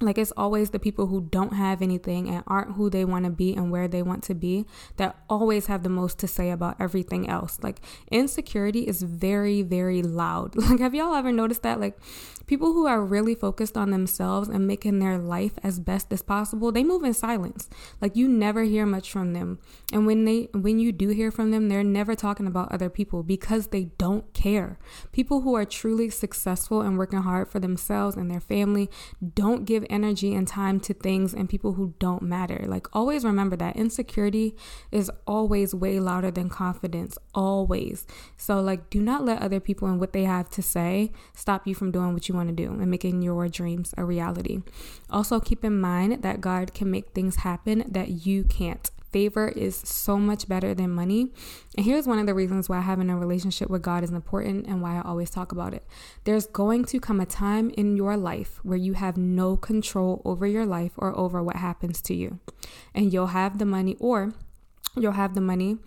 Like 0.05 0.17
it's 0.17 0.33
always 0.37 0.69
the 0.71 0.79
people 0.79 1.07
who 1.07 1.21
don't 1.21 1.53
have 1.53 1.81
anything 1.81 2.29
and 2.29 2.43
aren't 2.47 2.75
who 2.75 2.89
they 2.89 3.05
want 3.05 3.25
to 3.25 3.31
be 3.31 3.53
and 3.53 3.71
where 3.71 3.87
they 3.87 4.01
want 4.01 4.23
to 4.23 4.35
be 4.35 4.65
that 4.97 5.15
always 5.29 5.67
have 5.67 5.83
the 5.83 5.89
most 5.89 6.19
to 6.19 6.27
say 6.27 6.51
about 6.51 6.77
everything 6.79 7.29
else. 7.29 7.59
Like 7.61 7.79
insecurity 8.11 8.87
is 8.87 9.01
very, 9.01 9.61
very 9.61 10.01
loud. 10.01 10.55
Like, 10.73 10.79
have 10.79 10.95
y'all 10.95 11.13
ever 11.13 11.31
noticed 11.31 11.61
that? 11.63 11.79
Like, 11.79 11.99
People 12.45 12.73
who 12.73 12.87
are 12.87 13.01
really 13.01 13.35
focused 13.35 13.77
on 13.77 13.91
themselves 13.91 14.49
and 14.49 14.67
making 14.67 14.99
their 14.99 15.17
life 15.17 15.53
as 15.63 15.79
best 15.79 16.11
as 16.11 16.21
possible, 16.21 16.71
they 16.71 16.83
move 16.83 17.03
in 17.03 17.13
silence. 17.13 17.69
Like 18.01 18.17
you 18.17 18.27
never 18.27 18.63
hear 18.63 18.85
much 18.85 19.11
from 19.11 19.31
them. 19.33 19.59
And 19.93 20.05
when 20.05 20.25
they 20.25 20.49
when 20.53 20.77
you 20.77 20.91
do 20.91 21.09
hear 21.09 21.31
from 21.31 21.51
them, 21.51 21.69
they're 21.69 21.83
never 21.83 22.15
talking 22.15 22.45
about 22.45 22.71
other 22.71 22.89
people 22.89 23.23
because 23.23 23.67
they 23.67 23.85
don't 23.97 24.33
care. 24.33 24.77
People 25.13 25.41
who 25.41 25.55
are 25.55 25.65
truly 25.65 26.09
successful 26.09 26.81
and 26.81 26.97
working 26.97 27.21
hard 27.21 27.49
for 27.49 27.59
themselves 27.59 28.17
and 28.17 28.29
their 28.29 28.41
family 28.41 28.89
don't 29.33 29.63
give 29.63 29.85
energy 29.93 30.33
and 30.33 30.47
time 30.47 30.79
to 30.81 30.93
things 30.93 31.33
and 31.33 31.47
people 31.47 31.73
who 31.73 31.93
don't 31.99 32.23
matter. 32.23 32.65
Like 32.67 32.87
always 32.93 33.23
remember 33.23 33.55
that 33.57 33.75
insecurity 33.75 34.55
is 34.91 35.11
always 35.27 35.75
way 35.75 35.99
louder 35.99 36.31
than 36.31 36.49
confidence, 36.49 37.17
always. 37.33 38.07
So 38.35 38.59
like 38.59 38.89
do 38.89 39.01
not 39.01 39.23
let 39.23 39.41
other 39.41 39.59
people 39.59 39.87
and 39.87 39.99
what 39.99 40.13
they 40.13 40.23
have 40.23 40.49
to 40.51 40.61
say 40.61 41.11
stop 41.33 41.67
you 41.67 41.75
from 41.75 41.91
doing 41.91 42.13
what 42.13 42.27
you 42.27 42.35
want 42.35 42.49
to 42.49 42.55
do 42.55 42.71
and 42.71 42.89
making 42.91 43.21
your 43.21 43.47
dreams 43.47 43.93
a 43.97 44.03
reality. 44.03 44.61
Also, 45.09 45.39
keep 45.39 45.63
in 45.63 45.79
mind 45.79 46.23
that 46.23 46.41
God 46.41 46.73
can 46.73 46.89
make 46.89 47.11
things 47.11 47.37
happen 47.37 47.83
that 47.87 48.25
you 48.25 48.43
can't. 48.43 48.89
Favor 49.13 49.49
is 49.49 49.75
so 49.75 50.17
much 50.17 50.47
better 50.47 50.73
than 50.73 50.89
money. 50.89 51.31
And 51.77 51.85
here's 51.85 52.07
one 52.07 52.17
of 52.17 52.25
the 52.25 52.33
reasons 52.33 52.67
why 52.67 52.81
having 52.81 53.11
a 53.11 53.17
relationship 53.17 53.69
with 53.69 53.83
God 53.83 54.03
is 54.03 54.09
important 54.09 54.65
and 54.65 54.81
why 54.81 54.97
I 54.97 55.01
always 55.01 55.29
talk 55.29 55.51
about 55.51 55.73
it. 55.73 55.85
There's 56.23 56.47
going 56.47 56.85
to 56.85 56.99
come 56.99 57.19
a 57.19 57.25
time 57.27 57.69
in 57.77 57.95
your 57.95 58.17
life 58.17 58.59
where 58.63 58.77
you 58.77 58.93
have 58.93 59.15
no 59.15 59.55
control 59.55 60.21
over 60.25 60.47
your 60.47 60.65
life 60.65 60.93
or 60.97 61.17
over 61.17 61.43
what 61.43 61.57
happens 61.57 62.01
to 62.01 62.15
you. 62.15 62.39
And 62.95 63.13
you'll 63.13 63.27
have 63.27 63.59
the 63.59 63.65
money, 63.65 63.95
or 63.99 64.33
you'll 64.95 65.11
have 65.13 65.35
the 65.35 65.41
money 65.41 65.77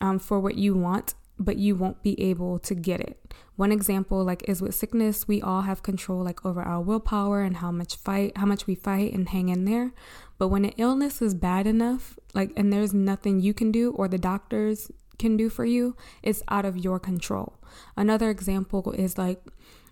um, 0.00 0.18
for 0.18 0.40
what 0.40 0.56
you 0.56 0.74
want 0.74 1.14
but 1.40 1.56
you 1.56 1.74
won't 1.74 2.02
be 2.02 2.20
able 2.20 2.58
to 2.60 2.74
get 2.74 3.00
it. 3.00 3.34
One 3.56 3.72
example 3.72 4.22
like 4.22 4.48
is 4.48 4.62
with 4.62 4.74
sickness, 4.74 5.26
we 5.26 5.42
all 5.42 5.62
have 5.62 5.82
control 5.82 6.22
like 6.22 6.44
over 6.44 6.62
our 6.62 6.80
willpower 6.80 7.40
and 7.40 7.56
how 7.56 7.72
much 7.72 7.96
fight, 7.96 8.36
how 8.36 8.46
much 8.46 8.66
we 8.66 8.74
fight 8.74 9.12
and 9.12 9.28
hang 9.28 9.48
in 9.48 9.64
there. 9.64 9.92
But 10.38 10.48
when 10.48 10.64
an 10.64 10.74
illness 10.76 11.20
is 11.20 11.34
bad 11.34 11.66
enough, 11.66 12.18
like 12.34 12.52
and 12.56 12.72
there's 12.72 12.94
nothing 12.94 13.40
you 13.40 13.54
can 13.54 13.72
do 13.72 13.92
or 13.92 14.06
the 14.06 14.18
doctors 14.18 14.90
can 15.18 15.36
do 15.36 15.48
for 15.48 15.64
you, 15.64 15.96
it's 16.22 16.42
out 16.48 16.64
of 16.64 16.76
your 16.76 16.98
control. 16.98 17.58
Another 17.96 18.30
example 18.30 18.92
is 18.92 19.18
like 19.18 19.42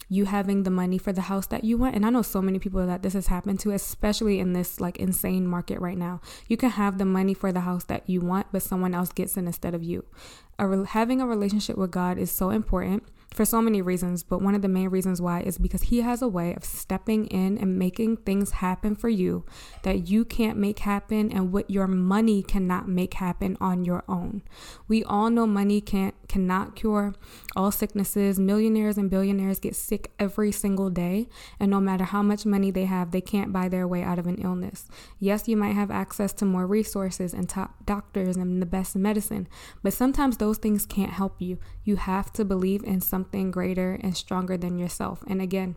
you 0.08 0.24
having 0.24 0.62
the 0.62 0.70
money 0.70 0.98
for 0.98 1.12
the 1.12 1.22
house 1.22 1.46
that 1.48 1.64
you 1.64 1.76
want. 1.76 1.94
And 1.94 2.04
I 2.06 2.10
know 2.10 2.22
so 2.22 2.40
many 2.40 2.58
people 2.58 2.86
that 2.86 3.02
this 3.02 3.12
has 3.12 3.26
happened 3.26 3.60
to, 3.60 3.72
especially 3.72 4.38
in 4.38 4.52
this 4.52 4.80
like 4.80 4.96
insane 4.96 5.46
market 5.46 5.80
right 5.80 5.98
now. 5.98 6.20
You 6.46 6.56
can 6.56 6.70
have 6.70 6.98
the 6.98 7.04
money 7.04 7.34
for 7.34 7.52
the 7.52 7.60
house 7.60 7.84
that 7.84 8.08
you 8.08 8.20
want, 8.20 8.46
but 8.50 8.62
someone 8.62 8.94
else 8.94 9.12
gets 9.12 9.36
it 9.36 9.44
instead 9.44 9.74
of 9.74 9.82
you. 9.82 10.04
A 10.58 10.66
re- 10.66 10.86
having 10.86 11.20
a 11.20 11.26
relationship 11.26 11.76
with 11.76 11.90
God 11.90 12.18
is 12.18 12.30
so 12.30 12.50
important 12.50 13.04
for 13.34 13.44
so 13.44 13.60
many 13.60 13.82
reasons, 13.82 14.22
but 14.22 14.40
one 14.40 14.54
of 14.54 14.62
the 14.62 14.68
main 14.68 14.88
reasons 14.88 15.20
why 15.20 15.40
is 15.40 15.58
because 15.58 15.82
He 15.82 16.00
has 16.00 16.22
a 16.22 16.28
way 16.28 16.54
of 16.54 16.64
stepping 16.64 17.26
in 17.26 17.58
and 17.58 17.78
making 17.78 18.18
things 18.18 18.52
happen 18.52 18.96
for 18.96 19.08
you 19.08 19.44
that 19.82 20.08
you 20.08 20.24
can't 20.24 20.58
make 20.58 20.80
happen 20.80 21.30
and 21.30 21.52
what 21.52 21.70
your 21.70 21.86
money 21.86 22.42
cannot 22.42 22.88
make 22.88 23.14
happen 23.14 23.56
on 23.60 23.84
your 23.84 24.02
own. 24.08 24.42
We 24.88 25.04
all 25.04 25.30
know 25.30 25.46
money 25.46 25.80
can't 25.80 26.14
cannot 26.28 26.76
cure 26.76 27.14
all 27.56 27.70
sicknesses. 27.70 28.38
Millionaires 28.38 28.98
and 28.98 29.10
billionaires 29.10 29.58
get 29.58 29.74
sick 29.74 30.10
every 30.18 30.52
single 30.52 30.90
day, 30.90 31.28
and 31.60 31.70
no 31.70 31.80
matter 31.80 32.04
how 32.04 32.22
much 32.22 32.44
money 32.44 32.70
they 32.70 32.84
have, 32.84 33.10
they 33.10 33.20
can't 33.20 33.52
buy 33.52 33.68
their 33.68 33.86
way 33.86 34.02
out 34.02 34.18
of 34.18 34.26
an 34.26 34.36
illness. 34.36 34.88
Yes, 35.18 35.48
you 35.48 35.56
might 35.56 35.74
have 35.74 35.90
access 35.90 36.32
to 36.34 36.44
more 36.44 36.66
resources 36.66 37.32
and 37.32 37.48
top 37.48 37.84
doctors 37.84 38.36
and 38.36 38.60
the 38.60 38.66
best 38.66 38.96
medicine, 38.96 39.48
but 39.82 39.92
sometimes 39.92 40.36
those 40.36 40.58
things 40.58 40.86
can't 40.86 41.12
help 41.12 41.40
you. 41.40 41.58
You 41.84 41.96
have 41.96 42.32
to 42.34 42.44
believe 42.44 42.82
in 42.84 43.00
something 43.18 43.50
greater 43.50 43.98
and 44.00 44.16
stronger 44.16 44.56
than 44.56 44.78
yourself. 44.78 45.24
And 45.26 45.42
again, 45.42 45.74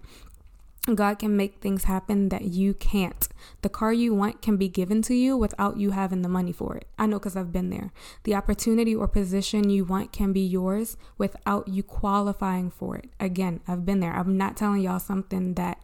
God 0.94 1.18
can 1.18 1.36
make 1.36 1.56
things 1.60 1.86
happen 1.86 2.30
that 2.30 2.44
you 2.44 2.76
can't. 2.76 3.28
The 3.64 3.70
car 3.70 3.92
you 3.92 4.14
want 4.14 4.44
can 4.44 4.58
be 4.58 4.70
given 4.70 5.02
to 5.04 5.16
you 5.16 5.36
without 5.36 5.78
you 5.78 5.92
having 5.92 6.22
the 6.22 6.30
money 6.30 6.52
for 6.52 6.76
it. 6.76 6.86
I 7.00 7.08
know 7.08 7.18
because 7.18 7.36
I've 7.36 7.52
been 7.52 7.72
there. 7.72 7.92
The 8.26 8.36
opportunity 8.36 8.96
or 8.96 9.08
position 9.08 9.72
you 9.72 9.86
want 9.86 10.12
can 10.12 10.34
be 10.34 10.42
yours 10.42 10.98
without 11.18 11.68
you 11.68 11.82
qualifying 11.82 12.70
for 12.70 12.98
it. 12.98 13.10
Again, 13.20 13.62
I've 13.68 13.86
been 13.86 14.02
there. 14.02 14.14
I'm 14.14 14.38
not 14.38 14.56
telling 14.56 14.82
y'all 14.82 15.00
something 15.00 15.56
that 15.56 15.80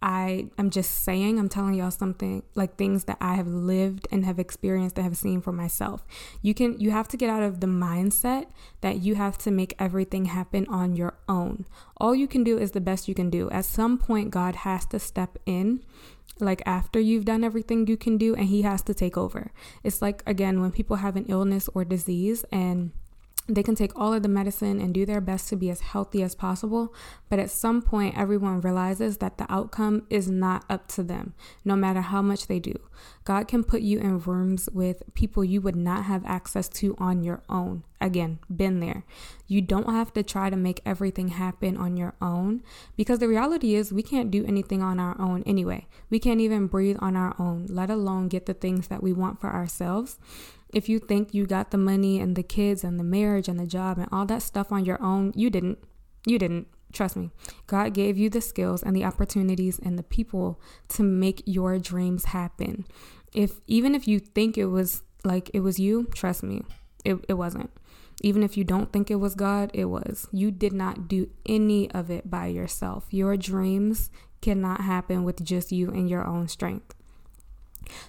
I 0.00 0.48
am 0.56 0.70
just 0.70 1.02
saying, 1.02 1.38
I'm 1.38 1.48
telling 1.48 1.74
y'all 1.74 1.90
something 1.90 2.44
like 2.54 2.76
things 2.76 3.04
that 3.04 3.18
I 3.20 3.34
have 3.34 3.48
lived 3.48 4.06
and 4.12 4.24
have 4.24 4.38
experienced 4.38 4.96
and 4.96 5.04
have 5.04 5.16
seen 5.16 5.40
for 5.40 5.50
myself. 5.50 6.06
You 6.40 6.54
can 6.54 6.78
you 6.78 6.90
have 6.92 7.08
to 7.08 7.16
get 7.16 7.30
out 7.30 7.42
of 7.42 7.60
the 7.60 7.66
mindset 7.66 8.46
that 8.80 8.98
you 8.98 9.16
have 9.16 9.38
to 9.38 9.50
make 9.50 9.74
everything 9.78 10.26
happen 10.26 10.66
on 10.68 10.94
your 10.94 11.18
own. 11.28 11.66
All 11.96 12.14
you 12.14 12.28
can 12.28 12.44
do 12.44 12.58
is 12.58 12.70
the 12.70 12.80
best 12.80 13.08
you 13.08 13.14
can 13.14 13.28
do. 13.28 13.50
At 13.50 13.64
some 13.64 13.98
point 13.98 14.30
God 14.30 14.56
has 14.56 14.86
to 14.86 15.00
step 15.00 15.36
in 15.46 15.84
like 16.38 16.62
after 16.64 17.00
you've 17.00 17.24
done 17.24 17.42
everything 17.42 17.88
you 17.88 17.96
can 17.96 18.16
do 18.16 18.36
and 18.36 18.46
he 18.46 18.62
has 18.62 18.82
to 18.82 18.94
take 18.94 19.16
over. 19.16 19.50
It's 19.82 20.00
like 20.00 20.22
again 20.26 20.60
when 20.60 20.70
people 20.70 20.96
have 20.96 21.16
an 21.16 21.26
illness 21.28 21.68
or 21.74 21.84
disease 21.84 22.44
and 22.52 22.92
they 23.48 23.62
can 23.62 23.74
take 23.74 23.98
all 23.98 24.12
of 24.12 24.22
the 24.22 24.28
medicine 24.28 24.78
and 24.78 24.92
do 24.92 25.06
their 25.06 25.22
best 25.22 25.48
to 25.48 25.56
be 25.56 25.70
as 25.70 25.80
healthy 25.80 26.22
as 26.22 26.34
possible, 26.34 26.94
but 27.30 27.38
at 27.38 27.50
some 27.50 27.80
point, 27.80 28.16
everyone 28.16 28.60
realizes 28.60 29.18
that 29.18 29.38
the 29.38 29.50
outcome 29.50 30.06
is 30.10 30.28
not 30.28 30.64
up 30.68 30.86
to 30.88 31.02
them, 31.02 31.32
no 31.64 31.74
matter 31.74 32.02
how 32.02 32.20
much 32.20 32.46
they 32.46 32.60
do. 32.60 32.78
God 33.24 33.48
can 33.48 33.64
put 33.64 33.80
you 33.80 33.98
in 34.00 34.18
rooms 34.18 34.68
with 34.72 35.02
people 35.14 35.44
you 35.44 35.62
would 35.62 35.76
not 35.76 36.04
have 36.04 36.26
access 36.26 36.68
to 36.70 36.94
on 36.98 37.22
your 37.22 37.42
own. 37.48 37.84
Again, 38.00 38.38
been 38.54 38.80
there. 38.80 39.04
You 39.46 39.60
don't 39.60 39.92
have 39.92 40.12
to 40.12 40.22
try 40.22 40.50
to 40.50 40.56
make 40.56 40.82
everything 40.84 41.28
happen 41.28 41.76
on 41.76 41.96
your 41.96 42.14
own 42.20 42.62
because 42.96 43.18
the 43.18 43.28
reality 43.28 43.74
is 43.74 43.92
we 43.92 44.02
can't 44.02 44.30
do 44.30 44.44
anything 44.46 44.82
on 44.82 45.00
our 45.00 45.18
own 45.20 45.42
anyway. 45.46 45.86
We 46.10 46.18
can't 46.18 46.40
even 46.40 46.66
breathe 46.66 46.98
on 47.00 47.16
our 47.16 47.34
own, 47.38 47.66
let 47.68 47.90
alone 47.90 48.28
get 48.28 48.46
the 48.46 48.54
things 48.54 48.88
that 48.88 49.02
we 49.02 49.12
want 49.12 49.40
for 49.40 49.48
ourselves. 49.48 50.18
If 50.72 50.88
you 50.88 50.98
think 50.98 51.32
you 51.32 51.46
got 51.46 51.70
the 51.70 51.78
money 51.78 52.20
and 52.20 52.36
the 52.36 52.42
kids 52.42 52.84
and 52.84 52.98
the 52.98 53.04
marriage 53.04 53.48
and 53.48 53.58
the 53.58 53.66
job 53.66 53.98
and 53.98 54.08
all 54.12 54.26
that 54.26 54.42
stuff 54.42 54.70
on 54.70 54.84
your 54.84 55.02
own, 55.02 55.32
you 55.34 55.50
didn't. 55.50 55.78
You 56.26 56.38
didn't. 56.38 56.68
Trust 56.92 57.16
me. 57.16 57.30
God 57.66 57.94
gave 57.94 58.16
you 58.16 58.30
the 58.30 58.40
skills 58.40 58.82
and 58.82 58.94
the 58.96 59.04
opportunities 59.04 59.78
and 59.78 59.98
the 59.98 60.02
people 60.02 60.60
to 60.88 61.02
make 61.02 61.42
your 61.46 61.78
dreams 61.78 62.26
happen. 62.26 62.86
If 63.32 63.60
even 63.66 63.94
if 63.94 64.08
you 64.08 64.18
think 64.18 64.56
it 64.56 64.66
was 64.66 65.02
like 65.24 65.50
it 65.52 65.60
was 65.60 65.78
you, 65.78 66.08
trust 66.14 66.42
me, 66.42 66.62
it, 67.04 67.16
it 67.28 67.34
wasn't. 67.34 67.70
Even 68.22 68.42
if 68.42 68.56
you 68.56 68.64
don't 68.64 68.92
think 68.92 69.10
it 69.10 69.16
was 69.16 69.34
God, 69.34 69.70
it 69.74 69.84
was. 69.86 70.26
You 70.32 70.50
did 70.50 70.72
not 70.72 71.08
do 71.08 71.28
any 71.46 71.90
of 71.92 72.10
it 72.10 72.30
by 72.30 72.46
yourself. 72.46 73.06
Your 73.10 73.36
dreams 73.36 74.10
cannot 74.40 74.80
happen 74.80 75.24
with 75.24 75.44
just 75.44 75.72
you 75.72 75.90
and 75.90 76.08
your 76.10 76.26
own 76.26 76.48
strength. 76.48 76.94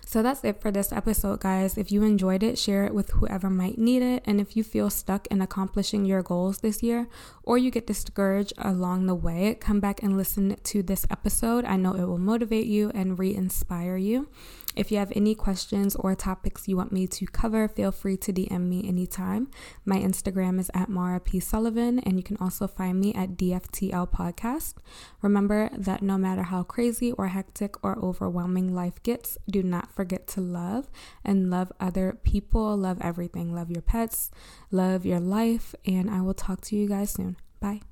So 0.06 0.22
that's 0.22 0.44
it 0.44 0.62
for 0.62 0.72
this 0.72 0.92
episode, 0.92 1.40
guys. 1.42 1.78
If 1.78 1.92
you 1.92 2.04
enjoyed 2.04 2.44
it, 2.44 2.58
share 2.58 2.86
it 2.86 2.94
with 2.94 3.12
whoever 3.12 3.50
might 3.50 3.78
need 3.78 4.02
it. 4.02 4.24
And 4.26 4.40
if 4.40 4.56
you 4.56 4.64
feel 4.64 4.90
stuck 4.90 5.28
in 5.28 5.42
accomplishing 5.42 6.06
your 6.06 6.24
goals 6.24 6.60
this 6.60 6.82
year 6.84 7.08
or 7.44 7.58
you 7.58 7.72
get 7.72 7.88
discouraged 7.88 8.54
along 8.58 9.08
the 9.08 9.16
way, 9.16 9.56
come 9.60 9.80
back 9.80 10.02
and 10.04 10.18
listen 10.18 10.58
to 10.64 10.84
this 10.84 11.06
episode. 11.10 11.66
I 11.66 11.76
know 11.78 11.94
it 11.96 12.06
will 12.06 12.18
motivate 12.18 12.68
you 12.68 12.92
and 12.94 13.18
re 13.18 13.34
inspire 13.34 13.98
you. 13.98 14.28
If 14.76 14.92
you 14.92 14.98
have 15.00 15.12
any 15.16 15.36
questions 15.36 15.96
or 15.96 16.16
topics 16.16 16.68
you 16.68 16.78
want 16.78 16.92
me 16.92 17.08
to 17.08 17.26
cover, 17.26 17.68
feel 17.68 17.92
free 17.92 18.18
to 18.18 18.32
DM 18.32 18.68
me 18.68 18.88
anytime. 18.88 19.50
My 19.84 19.98
Instagram 19.98 20.60
is 20.60 20.72
at 20.74 20.90
Maura 20.90 21.20
P. 21.20 21.40
Sullivan, 21.40 22.00
and 22.00 22.18
you 22.18 22.24
can 22.24 22.38
also 22.38 22.68
find 22.68 23.00
me 23.00 23.14
at 23.14 23.36
DFTL 23.36 24.10
Podcast. 24.12 24.76
Remember 25.22 25.70
that 25.76 26.02
no 26.02 26.18
matter 26.18 26.44
how 26.44 26.64
crazy 26.64 27.12
or 27.14 27.28
hectic 27.28 27.84
or 27.84 27.98
overwhelming 28.00 28.74
life 28.74 29.02
gets, 29.04 29.38
do 29.50 29.64
not 29.64 29.92
forget 29.92 30.28
to 30.28 30.42
love 30.42 30.90
and 31.26 31.50
love 31.50 31.72
other 31.80 32.18
people, 32.24 32.78
love 32.78 33.00
everything, 33.02 33.54
love 33.54 33.72
your 33.72 33.82
pets, 33.82 34.30
love 34.72 35.06
your 35.06 35.20
life, 35.20 35.74
and 35.86 36.10
I 36.10 36.22
will 36.22 36.34
talk 36.36 36.62
to 36.62 36.76
you 36.76 36.88
guys 36.88 37.12
soon. 37.12 37.38
Bye. 37.60 37.82